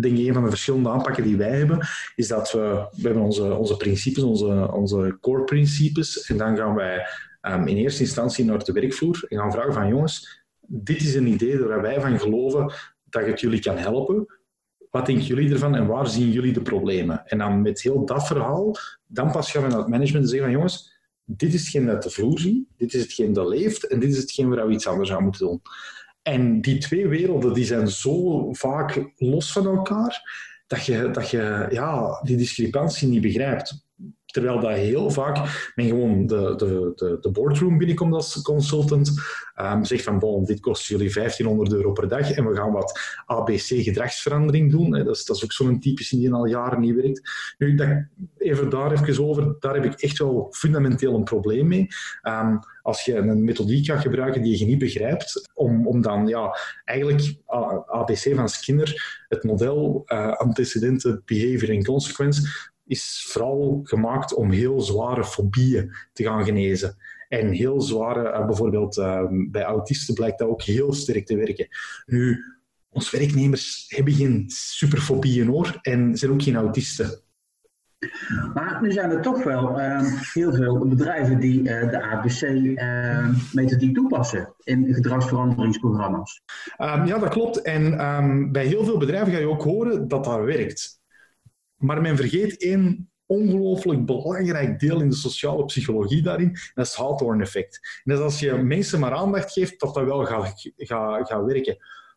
[0.00, 3.54] denk ik, een van de verschillende aanpakken die wij hebben, is dat we, hebben onze,
[3.54, 7.06] onze principes, onze, onze core principes, en dan gaan wij
[7.42, 11.26] um, in eerste instantie naar de werkvloer en gaan vragen van jongens, dit is een
[11.26, 12.72] idee waar wij van geloven
[13.04, 14.26] dat het jullie kan helpen.
[14.94, 17.26] Wat denken jullie ervan en waar zien jullie de problemen?
[17.26, 18.76] En dan met heel dat verhaal,
[19.06, 20.92] dan pas gaan we naar het management en zeggen van jongens,
[21.24, 24.16] dit is hetgeen dat de vloer ziet, dit is hetgeen dat leeft en dit is
[24.16, 25.62] hetgeen waar we iets anders aan moeten doen.
[26.22, 30.22] En die twee werelden die zijn zo vaak los van elkaar
[30.66, 33.83] dat je, dat je ja, die discrepantie niet begrijpt.
[34.34, 35.36] Terwijl dat heel vaak
[35.74, 39.12] men gewoon de, de, de, de boardroom binnenkomt als consultant,
[39.60, 43.00] um, zegt van bon, dit kost jullie 1500 euro per dag en we gaan wat
[43.26, 44.90] ABC-gedragsverandering doen.
[44.90, 47.30] Dat is, dat is ook zo'n typische die al jaren niet werkt.
[47.58, 47.88] Nu, dat,
[48.38, 51.86] even daar even over, daar heb ik echt wel fundamenteel een probleem mee.
[52.22, 56.56] Um, als je een methodiek gaat gebruiken die je niet begrijpt, om, om dan ja,
[56.84, 57.34] eigenlijk
[57.86, 64.80] ABC van Skinner, het model uh, antecedenten, behavior en consequence, is vooral gemaakt om heel
[64.80, 66.96] zware fobieën te gaan genezen.
[67.28, 71.68] En heel zware, uh, bijvoorbeeld uh, bij autisten blijkt dat ook heel sterk te werken.
[72.06, 72.44] Nu,
[72.90, 77.22] onze werknemers hebben geen superfobieën hoor, en zijn ook geen autisten.
[78.54, 80.00] Maar nu zijn er toch wel uh,
[80.32, 86.42] heel veel bedrijven die uh, de ABC-methodiek uh, toepassen in gedragsveranderingsprogramma's.
[86.78, 87.62] Um, ja, dat klopt.
[87.62, 91.02] En um, bij heel veel bedrijven ga je ook horen dat dat werkt.
[91.84, 97.00] Maar men vergeet één ongelooflijk belangrijk deel in de sociale psychologie daarin, dat is het
[97.00, 98.00] Hawthorne-effect.
[98.04, 101.76] Dat is als je mensen maar aandacht geeft, dat dat wel gaat, gaat, gaat werken.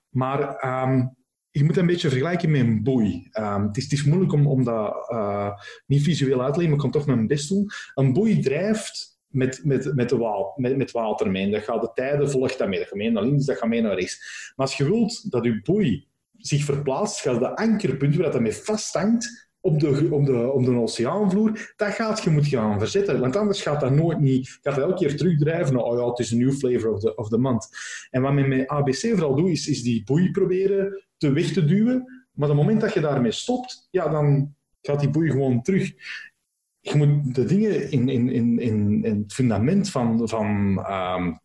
[0.09, 0.39] Maar
[0.83, 1.15] um,
[1.51, 3.29] je moet een beetje vergelijken met een boei.
[3.31, 5.51] Um, het, is, het, is, moeilijk om, om dat uh,
[5.85, 7.69] niet visueel uit te leggen, maar ik kan toch mijn best doen.
[7.93, 11.51] Een boei drijft met, met, met, de waal, met, met watermijn.
[11.51, 12.79] Dat gaat de tijden, volgt dat mee.
[12.79, 14.17] Dat gaat mee naar links, dat gaat mee naar rechts.
[14.55, 18.53] Maar als je wilt dat je boei zich verplaatst, gaat de ankerpunt waar dat mee
[18.53, 23.19] vasthangt, op de, op, de, op de oceaanvloer, dat gaat je moet gaan verzetten.
[23.19, 25.83] Want anders gaat dat nooit niet, gaat dat elke keer terugdrijven.
[25.83, 27.69] Oh ja, het is een nieuw flavor of the, of the month.
[28.09, 31.65] En wat men met ABC vooral doet, is, is die boei proberen te weg te
[31.65, 32.27] duwen.
[32.31, 35.93] Maar op het moment dat je daarmee stopt, ja, dan gaat die boei gewoon terug.
[36.79, 40.47] Je moet de dingen in, in, in, in, in het fundament van, van,
[40.91, 41.39] um,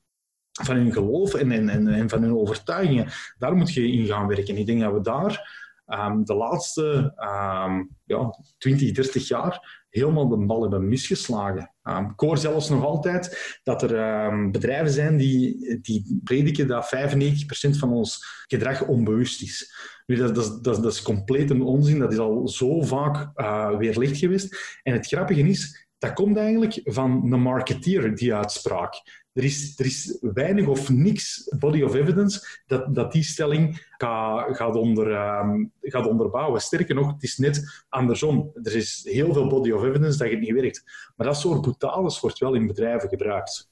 [0.62, 3.06] van hun geloof en, en, en van hun overtuigingen,
[3.38, 4.56] daar moet je in gaan werken.
[4.56, 5.61] Ik denk dat we daar
[5.92, 11.74] um, de laatste um, ja, 20, 30 jaar helemaal de bal hebben misgeslagen.
[11.82, 17.78] Um, ik hoor zelfs nog altijd dat er bedrijven zijn die, die prediken dat 95%
[17.78, 19.72] van ons gedrag onbewust is.
[20.06, 21.98] Nu, dat, dat, dat, is compleet een onzin.
[21.98, 24.78] Dat is al zo vaak uh, weerlegd geweest.
[24.82, 29.21] En het grappige is, dat komt eigenlijk van een marketeer, die uitspraak.
[29.32, 34.76] Er is, er is weinig of niks body of evidence dat, dat die stelling gaat,
[34.76, 36.60] onder, um, gaat onderbouwen.
[36.60, 38.50] Sterker nog, het is net andersom.
[38.62, 40.82] Er is heel veel body of evidence dat het niet werkt.
[41.16, 43.70] Maar dat soort boetales wordt wel in bedrijven gebruikt.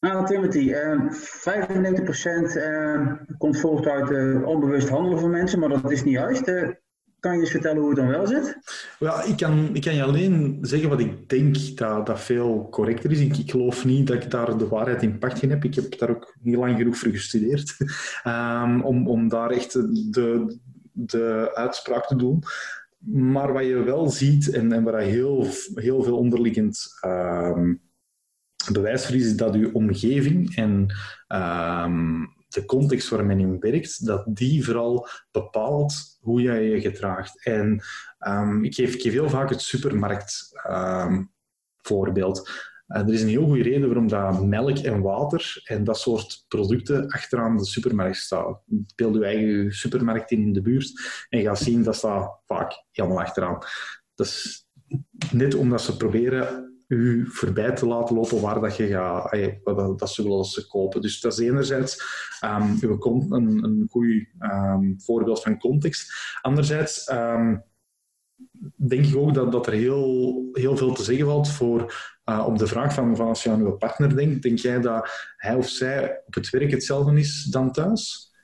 [0.00, 5.90] Nou, Timothy, uh, 95% uh, komt voort uit uh, onbewust handelen van mensen, maar dat
[5.90, 6.46] is niet juist.
[7.26, 8.58] Kan je eens vertellen hoe het dan wel zit?
[8.98, 13.10] Wel, ik kan, ik kan je alleen zeggen wat ik denk dat, dat veel correcter
[13.10, 13.20] is.
[13.20, 15.64] Ik, ik geloof niet dat ik daar de waarheid in pacht in heb.
[15.64, 17.76] Ik heb daar ook niet lang genoeg voor gestudeerd
[18.24, 19.72] um, om, om daar echt
[20.12, 20.58] de,
[20.92, 22.42] de uitspraak te doen.
[22.98, 27.80] Maar wat je wel ziet en, en waar heel, heel veel onderliggend um,
[28.72, 30.94] bewijs voor is, is dat je omgeving en
[31.28, 37.44] um, de context waar men in werkt, dat die vooral bepaalt hoe jij je gedraagt.
[37.44, 37.82] En
[38.28, 42.50] um, ik, geef, ik geef heel vaak het supermarktvoorbeeld.
[42.88, 46.44] Uh, er is een heel goede reden waarom dat melk en water en dat soort
[46.48, 48.60] producten achteraan de supermarkt staan.
[48.94, 53.20] Beeld je eigen supermarkt in de buurt en je gaat zien dat staat vaak helemaal
[53.20, 53.58] achteraan.
[54.14, 54.66] Dat is
[55.32, 60.22] net omdat ze proberen u voorbij te laten lopen waar dat je gaat, dat ze
[60.22, 61.00] willen kopen.
[61.00, 62.02] Dus dat is enerzijds
[62.44, 62.78] um,
[63.32, 66.12] een, een goed um, voorbeeld van context.
[66.40, 67.64] Anderzijds um,
[68.76, 71.94] denk ik ook dat, dat er heel, heel veel te zeggen valt voor
[72.24, 75.10] uh, op de vraag van, van als je aan je partner denkt, denk jij dat
[75.36, 78.34] hij of zij op het werk hetzelfde is dan thuis?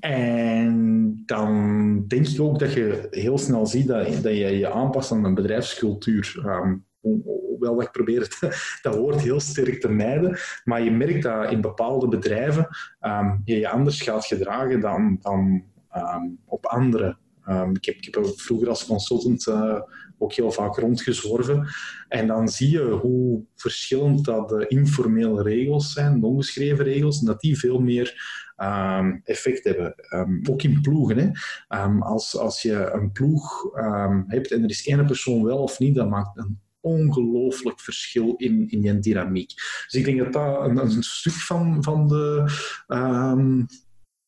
[0.00, 5.12] En dan denk ik ook dat je heel snel ziet dat, dat je je aanpast
[5.12, 6.42] aan een bedrijfscultuur.
[6.46, 8.38] Um, hoewel dat ik probeer
[8.82, 12.68] dat woord heel sterk te mijden, maar je merkt dat in bepaalde bedrijven
[13.00, 15.64] um, je je anders gaat gedragen dan, dan
[15.96, 17.16] um, op andere.
[17.48, 19.80] Um, ik, heb, ik heb vroeger als consultant uh,
[20.18, 21.68] ook heel vaak rondgezworven.
[22.08, 27.26] En dan zie je hoe verschillend dat de informele regels zijn, de onbeschreven regels, en
[27.26, 28.40] dat die veel meer
[29.24, 29.94] effect hebben.
[30.50, 31.18] Ook in ploegen.
[31.18, 31.30] Hè.
[31.98, 33.62] Als, als je een ploeg
[34.26, 38.68] hebt en er is één persoon wel of niet, dat maakt een ongelooflijk verschil in,
[38.68, 39.52] in je dynamiek.
[39.54, 42.52] Dus ik denk dat dat een, stuk van, van de
[42.88, 43.66] um,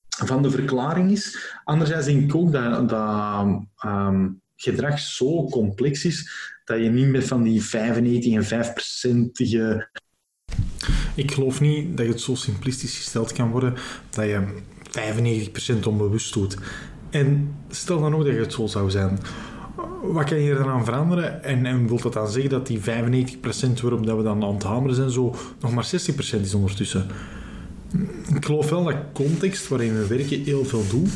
[0.08, 1.52] van de verklaring is.
[1.64, 3.46] Anderzijds denk ik ook dat, dat
[3.86, 6.30] um, gedrag zo complex is
[6.64, 9.88] dat je niet meer van die 95 en 5 procentige.
[11.14, 13.74] Ik geloof niet dat het zo simplistisch gesteld kan worden
[14.10, 14.62] dat je
[15.82, 16.56] 95% onbewust doet.
[17.10, 19.18] En stel dan ook dat het zo zou zijn
[20.12, 21.44] wat kan je er dan aan veranderen?
[21.44, 22.82] En, en dat dan zeggen dat die 95%
[23.82, 25.90] waarop dat we dan aan het hameren zijn, zo nog maar
[26.36, 27.06] 60% is ondertussen?
[28.34, 31.10] Ik geloof wel dat context waarin we werken heel veel doet.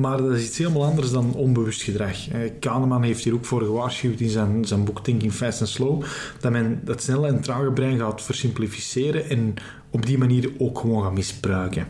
[0.00, 2.28] Maar dat is iets helemaal anders dan onbewust gedrag.
[2.28, 6.02] Eh, Kahneman heeft hier ook voor gewaarschuwd in zijn, zijn boek Thinking Fast and Slow
[6.40, 9.54] dat men dat snelle en trage brein gaat versimplificeren en
[9.94, 11.86] op die manier ook gewoon gaan misbruiken.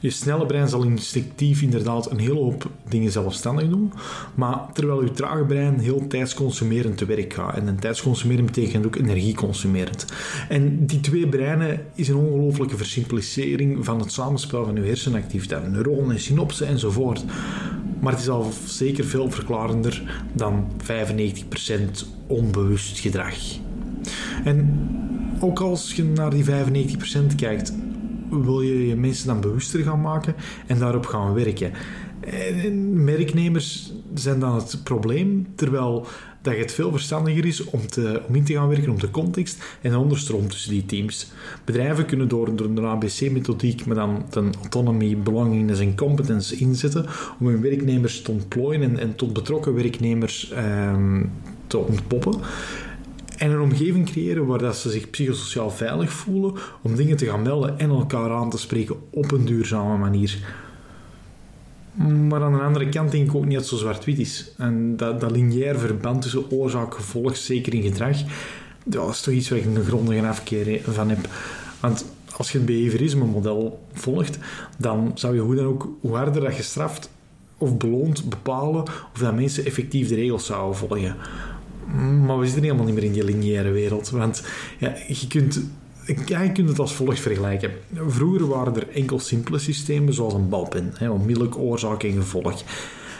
[0.00, 3.92] Je snelle brein zal instinctief inderdaad een hele hoop dingen zelfstandig doen,
[4.34, 7.56] maar terwijl je trage brein heel tijdsconsumerend te werk gaat.
[7.56, 10.06] En een tijdsconsumerend betekent ook energieconsumerend.
[10.48, 16.16] En die twee breinen is een ongelooflijke versimplicering van het samenspel van je hersenactiviteit, neuronen
[16.16, 17.24] en enzovoort.
[18.00, 20.84] Maar het is al zeker veel verklarender dan 95%
[22.26, 23.36] onbewust gedrag.
[24.44, 24.88] En
[25.44, 27.72] ook als je naar die 95% kijkt,
[28.30, 30.34] wil je je mensen dan bewuster gaan maken
[30.66, 31.72] en daarop gaan werken.
[32.60, 36.06] En merknemers zijn dan het probleem, terwijl
[36.42, 39.64] dat het veel verstandiger is om, te, om in te gaan werken op de context
[39.80, 41.32] en de onderstroom tussen die teams.
[41.64, 47.06] Bedrijven kunnen door, door een ABC-methodiek, maar dan de autonomy, belongingness en competence inzetten
[47.38, 51.30] om hun werknemers te ontplooien en, en tot betrokken werknemers um,
[51.66, 52.40] te ontpoppen
[53.38, 57.42] en een omgeving creëren waar dat ze zich psychosociaal veilig voelen om dingen te gaan
[57.42, 60.38] melden en elkaar aan te spreken op een duurzame manier.
[62.28, 64.52] Maar aan de andere kant denk ik ook niet dat het zo zwart-wit is.
[64.56, 68.16] En dat, dat lineair verband tussen oorzaak-gevolg, zeker in gedrag,
[68.84, 71.28] dat is toch iets waar ik een grondige afkeer van heb.
[71.80, 72.04] Want
[72.36, 74.38] als je het behaviorisme-model volgt,
[74.78, 77.10] dan zou je hoe dan ook, hoe harder dat je straft
[77.58, 81.16] of beloont, bepalen of dat mensen effectief de regels zouden volgen.
[82.26, 84.10] Maar we zitten helemaal niet meer in die lineaire wereld.
[84.10, 84.44] Want
[84.78, 85.60] ja, je kunt
[86.06, 87.70] je kunt het als volgt vergelijken.
[88.06, 92.62] Vroeger waren er enkel simpele systemen, zoals een balpen, hè, onmiddellijk oorzaak en gevolg.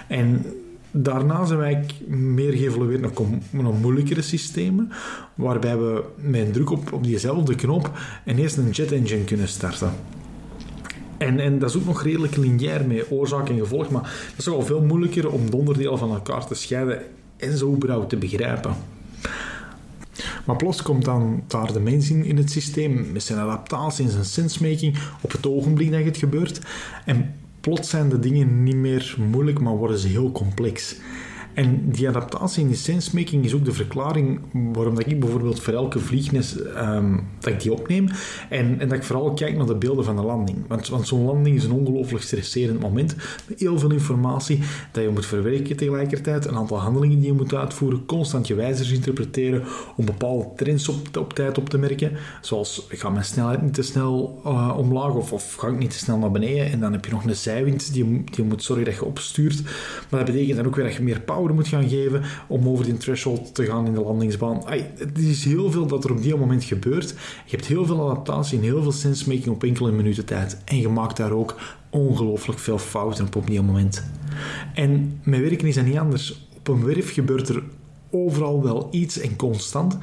[0.09, 0.47] En
[0.91, 3.11] daarna zijn wij meer geëvolueerd naar,
[3.51, 4.93] naar moeilijkere systemen,
[5.35, 7.91] waarbij we met een druk op, op diezelfde knop
[8.27, 9.93] ineens een jet engine kunnen starten.
[11.19, 14.49] En, en dat is ook nog redelijk lineair met oorzaak en gevolg, maar dat is
[14.49, 17.03] al veel moeilijker om de onderdelen van elkaar te scheiden
[17.37, 18.77] en zo überhaupt te begrijpen.
[20.45, 24.11] Maar plots komt dan daar de mens in, in het systeem met zijn adaptatie en
[24.11, 26.61] zijn sensemaking op het ogenblik dat het gebeurt.
[27.05, 30.97] En plots zijn de dingen niet meer moeilijk, maar worden ze heel complex.
[31.55, 35.73] En die adaptatie in die sensemaking is ook de verklaring waarom dat ik bijvoorbeeld voor
[35.73, 38.09] elke vliegnes um, dat ik die opneem
[38.49, 40.59] en, en dat ik vooral kijk naar de beelden van de landing.
[40.69, 43.17] Want, want zo'n landing is een ongelooflijk stresserend moment
[43.49, 44.61] met heel veel informatie
[44.93, 48.91] dat je moet verwerken tegelijkertijd, een aantal handelingen die je moet uitvoeren, constant je wijzers
[48.91, 49.63] interpreteren
[49.97, 54.41] om bepaalde trends op, tijd op te merken, zoals ga mijn snelheid niet te snel
[54.47, 57.11] uh, omlaag of, of ga ik niet te snel naar beneden en dan heb je
[57.11, 59.63] nog een zijwind die, die moet zorgen dat je opstuurt.
[60.11, 62.85] Maar dat betekent dan ook weer dat je meer power moet gaan geven om over
[62.85, 64.63] die threshold te gaan in de landingsbaan.
[64.97, 67.15] Het is heel veel dat er op die moment gebeurt.
[67.45, 70.63] Je hebt heel veel adaptatie en heel veel sensemaking op enkele minuten tijd.
[70.65, 71.57] En je maakt daar ook
[71.91, 74.05] ongelooflijk veel fouten op op die moment.
[74.75, 76.47] En met werken is dat niet anders.
[76.59, 77.63] Op een werf gebeurt er
[78.11, 79.99] overal wel iets en constant.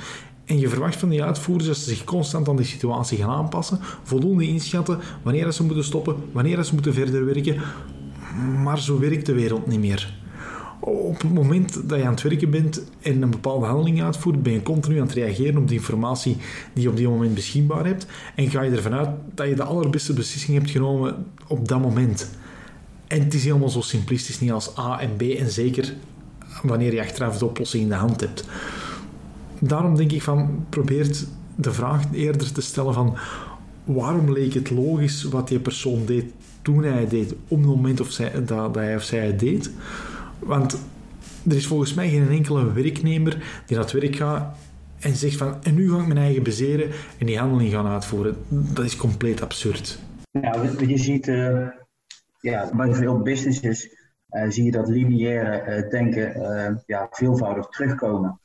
[0.45, 3.79] En je verwacht van die uitvoerders dat ze zich constant aan die situatie gaan aanpassen,
[4.03, 7.61] voldoende inschatten wanneer ze moeten stoppen, wanneer ze moeten verder werken.
[8.63, 10.20] Maar zo werkt de wereld niet meer.
[10.83, 14.53] Op het moment dat je aan het werken bent en een bepaalde handeling uitvoert, ben
[14.53, 16.37] je continu aan het reageren op de informatie
[16.73, 18.05] die je op die moment beschikbaar hebt.
[18.35, 22.29] En ga je ervan uit dat je de allerbeste beslissing hebt genomen op dat moment.
[23.07, 25.21] En het is helemaal zo simplistisch niet als A en B.
[25.21, 25.93] En zeker
[26.63, 28.45] wanneer je achteraf de oplossing in de hand hebt.
[29.59, 31.17] Daarom denk ik van, probeer
[31.55, 33.17] de vraag eerder te stellen van
[33.83, 36.25] waarom leek het logisch wat die persoon deed
[36.61, 39.39] toen hij het deed, op het moment of zij, dat, dat hij of zij het
[39.39, 39.71] deed.
[40.43, 40.73] Want
[41.49, 43.31] er is volgens mij geen enkele werknemer
[43.65, 44.57] die naar het werk gaat
[44.99, 48.35] en zegt van en nu ga ik mijn eigen bezeren en die handeling gaan uitvoeren.
[48.47, 49.99] Dat is compleet absurd.
[50.31, 51.67] Ja, je ziet uh,
[52.39, 53.95] ja, bij veel businesses
[54.31, 56.33] uh, zie je dat lineaire denken
[56.85, 58.39] ja, veelvoudig terugkomen.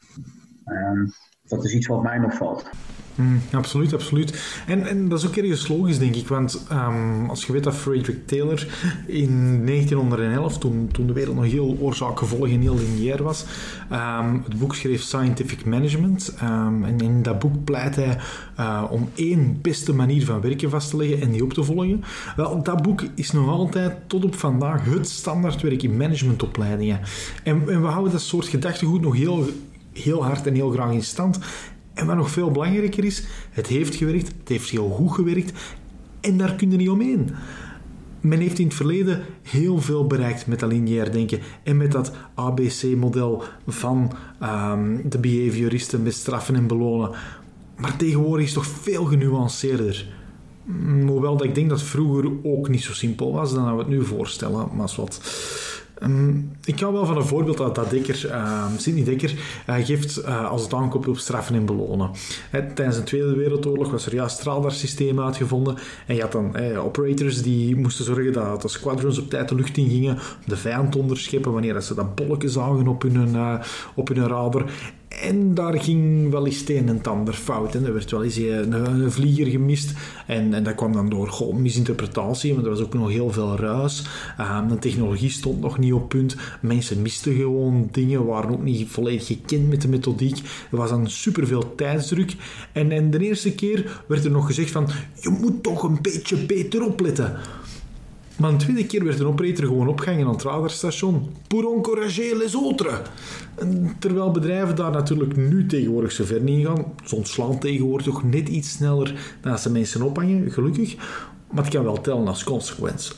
[0.64, 1.06] Ehm,
[1.42, 2.70] dat is iets wat mij nog valt.
[3.16, 4.62] Mm, absoluut, absoluut.
[4.66, 6.28] En, en dat is ook ergens logisch, denk ik.
[6.28, 8.66] Want um, als je weet dat Frederick Taylor
[9.06, 13.44] in 1911, toen, toen de wereld nog heel oorzaak-gevolg en heel lineair was,
[13.92, 16.34] um, het boek schreef Scientific Management.
[16.42, 18.18] Um, en in dat boek pleit hij
[18.60, 22.04] uh, om één beste manier van werken vast te leggen en die op te volgen.
[22.36, 27.00] Wel, dat boek is nog altijd tot op vandaag het standaardwerk in managementopleidingen.
[27.42, 29.48] En, en we houden dat soort gedachtegoed nog heel
[30.02, 31.38] heel hard en heel graag in stand.
[31.96, 35.52] En wat nog veel belangrijker is, het heeft gewerkt, het heeft heel goed gewerkt
[36.20, 37.30] en daar kun je niet omheen.
[38.20, 42.12] Men heeft in het verleden heel veel bereikt met dat lineair denken en met dat
[42.34, 47.10] ABC-model van um, de behavioristen met straffen en belonen.
[47.76, 50.08] Maar tegenwoordig is het toch veel genuanceerder.
[50.64, 53.88] Mm, hoewel dat ik denk dat vroeger ook niet zo simpel was dan we het
[53.88, 55.20] nu voorstellen, maar wat.
[56.02, 59.34] Um, ik ga wel van een voorbeeld uit dat Dekker, uh, Sidney Dekker,
[59.68, 62.10] uh, geeft uh, als het aankomt op straffen en belonen.
[62.50, 65.76] Tijdens de Tweede Wereldoorlog was er juist straaldarsysteem uitgevonden
[66.06, 69.76] en je had dan operators die moesten zorgen dat de squadrons op tijd de lucht
[69.76, 73.36] in gingen de vijand onderscheppen wanneer ze dat bolken zagen op hun,
[73.94, 74.64] op hun radar.
[75.22, 77.74] En daar ging wel eens een en het ander fout.
[77.74, 79.92] En er werd wel eens een, een vlieger gemist.
[80.26, 83.56] En, en dat kwam dan door goh, misinterpretatie, want er was ook nog heel veel
[83.56, 84.06] ruis.
[84.40, 86.36] Uh, de technologie stond nog niet op punt.
[86.60, 90.38] Mensen misten gewoon dingen, waren ook niet volledig gekend met de methodiek.
[90.70, 92.34] Er was dan superveel tijdsdruk.
[92.72, 94.88] En, en de eerste keer werd er nog gezegd van,
[95.20, 97.36] je moet toch een beetje beter opletten.
[98.36, 101.30] Maar een tweede keer werd een operator gewoon opgehangen aan het radarstation.
[101.46, 102.98] Pour encourager les autres.
[103.98, 106.84] terwijl bedrijven daar natuurlijk nu tegenwoordig zo ver niet gaan.
[107.04, 110.96] Ze ontslaan tegenwoordig toch net iets sneller dan ze mensen ophangen, gelukkig.
[111.50, 113.12] Maar het kan wel tellen als consequentie.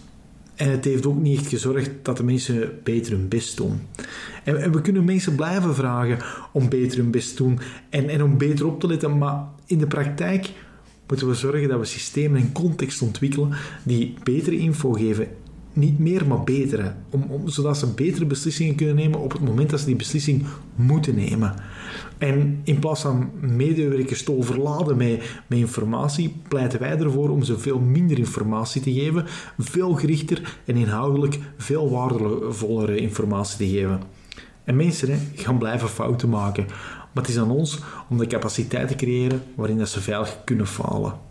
[0.59, 3.81] En het heeft ook niet echt gezorgd dat de mensen beter hun best doen.
[4.45, 6.19] En, en we kunnen mensen blijven vragen
[6.53, 7.59] om beter hun best te doen
[7.91, 9.19] en, en om beter op te letten.
[9.19, 10.51] Maar in de praktijk
[11.07, 13.53] moeten we zorgen dat we systemen en context ontwikkelen
[13.83, 15.29] die betere info geven.
[15.79, 16.93] Niet meer, maar betere.
[17.11, 20.45] Om, om, zodat ze betere beslissingen kunnen nemen op het moment dat ze die beslissing
[20.75, 21.55] moeten nemen.
[22.19, 27.59] En in plaats van medewerkers te overladen met, met informatie, pleiten wij ervoor om ze
[27.59, 29.25] veel minder informatie te geven,
[29.59, 34.01] veel gerichter en inhoudelijk veel waardevollere informatie te geven.
[34.65, 36.67] En mensen gaan blijven fouten maken.
[37.13, 40.67] Maar het is aan ons om de capaciteit te creëren waarin dat ze veilig kunnen
[40.67, 41.28] falen.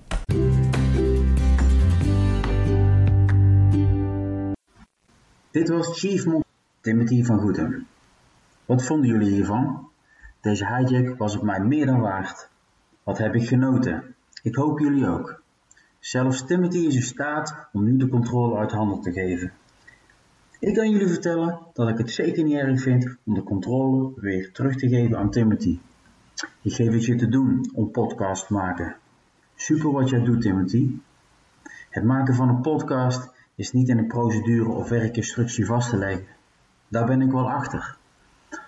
[5.57, 6.43] Dit was Chief Mon
[6.81, 7.87] Timothy van Goeden.
[8.65, 9.89] Wat vonden jullie hiervan?
[10.41, 12.49] Deze hijack was op mij meer dan waard.
[13.03, 14.15] Wat heb ik genoten?
[14.43, 15.41] Ik hoop jullie ook.
[15.99, 19.51] Zelfs Timothy is in staat om nu de controle uit handen te geven.
[20.59, 24.51] Ik kan jullie vertellen dat ik het zeker niet erg vind om de controle weer
[24.51, 25.79] terug te geven aan Timothy.
[26.61, 28.95] Ik geef het je te doen om podcast te maken.
[29.55, 30.91] Super wat jij doet, Timothy.
[31.89, 36.25] Het maken van een podcast is niet in een procedure of werkinstructie vast te leggen.
[36.87, 37.97] Daar ben ik wel achter.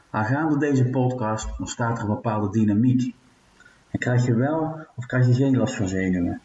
[0.09, 3.15] Aangaande deze podcast ontstaat er een bepaalde dynamiek.
[3.89, 6.41] En krijg je wel of krijg je geen last van zenuwen.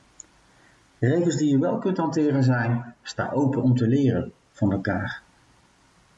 [0.99, 5.23] De regels die je wel kunt hanteren zijn: sta open om te leren van elkaar.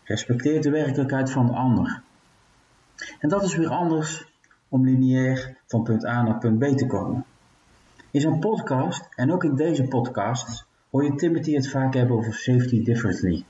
[0.04, 2.02] Respecteer de werkelijkheid van de ander.
[3.18, 4.26] En dat is weer anders
[4.68, 7.24] om lineair van punt A naar punt B te komen.
[8.10, 10.65] In zijn podcast en ook in deze podcast
[10.96, 13.44] hoor je Timothy het vaak hebben over safety differently.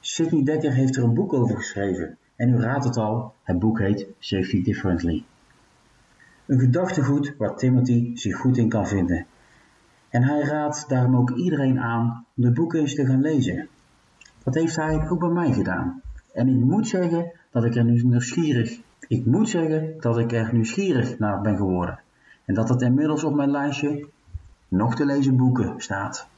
[0.00, 3.78] Sidney Dekker heeft er een boek over geschreven en u raadt het al, het boek
[3.78, 5.24] heet Safety Differently.
[6.46, 9.26] Een gedachtegoed waar Timothy zich goed in kan vinden.
[10.08, 13.68] En hij raadt daarom ook iedereen aan om de boek eens te gaan lezen.
[14.44, 16.02] Dat heeft hij ook bij mij gedaan.
[16.32, 20.52] En ik moet zeggen dat ik er nu nieuwsgierig, ik moet zeggen dat ik er
[20.52, 22.00] nieuwsgierig naar ben geworden.
[22.44, 24.06] En dat het inmiddels op mijn lijstje
[24.68, 26.28] nog te lezen boeken staat.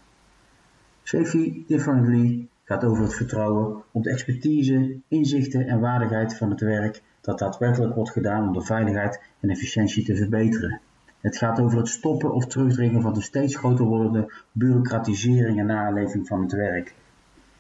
[1.11, 7.02] Safety Differently gaat over het vertrouwen op de expertise, inzichten en waardigheid van het werk
[7.20, 10.80] dat daadwerkelijk wordt gedaan om de veiligheid en efficiëntie te verbeteren.
[11.20, 16.26] Het gaat over het stoppen of terugdringen van de steeds groter wordende bureaucratisering en naleving
[16.26, 16.94] van het werk.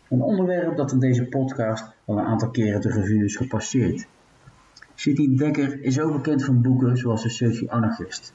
[0.08, 4.06] Een onderwerp dat in deze podcast al een aantal keren de revue is gepasseerd.
[4.94, 8.32] City Dekker is ook bekend van boeken zoals The Safety Anarchist,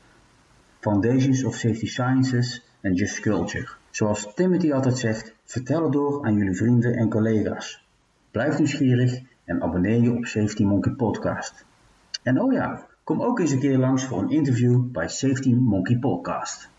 [0.80, 3.68] Foundations of Safety Sciences en Just Culture.
[3.96, 7.86] Zoals Timothy altijd zegt, vertel het door aan jullie vrienden en collega's.
[8.32, 11.66] Blijf nieuwsgierig en abonneer je op Safety Monkey Podcast.
[12.24, 15.98] En oh ja, kom ook eens een keer langs voor een interview bij Safety Monkey
[15.98, 16.70] Podcast.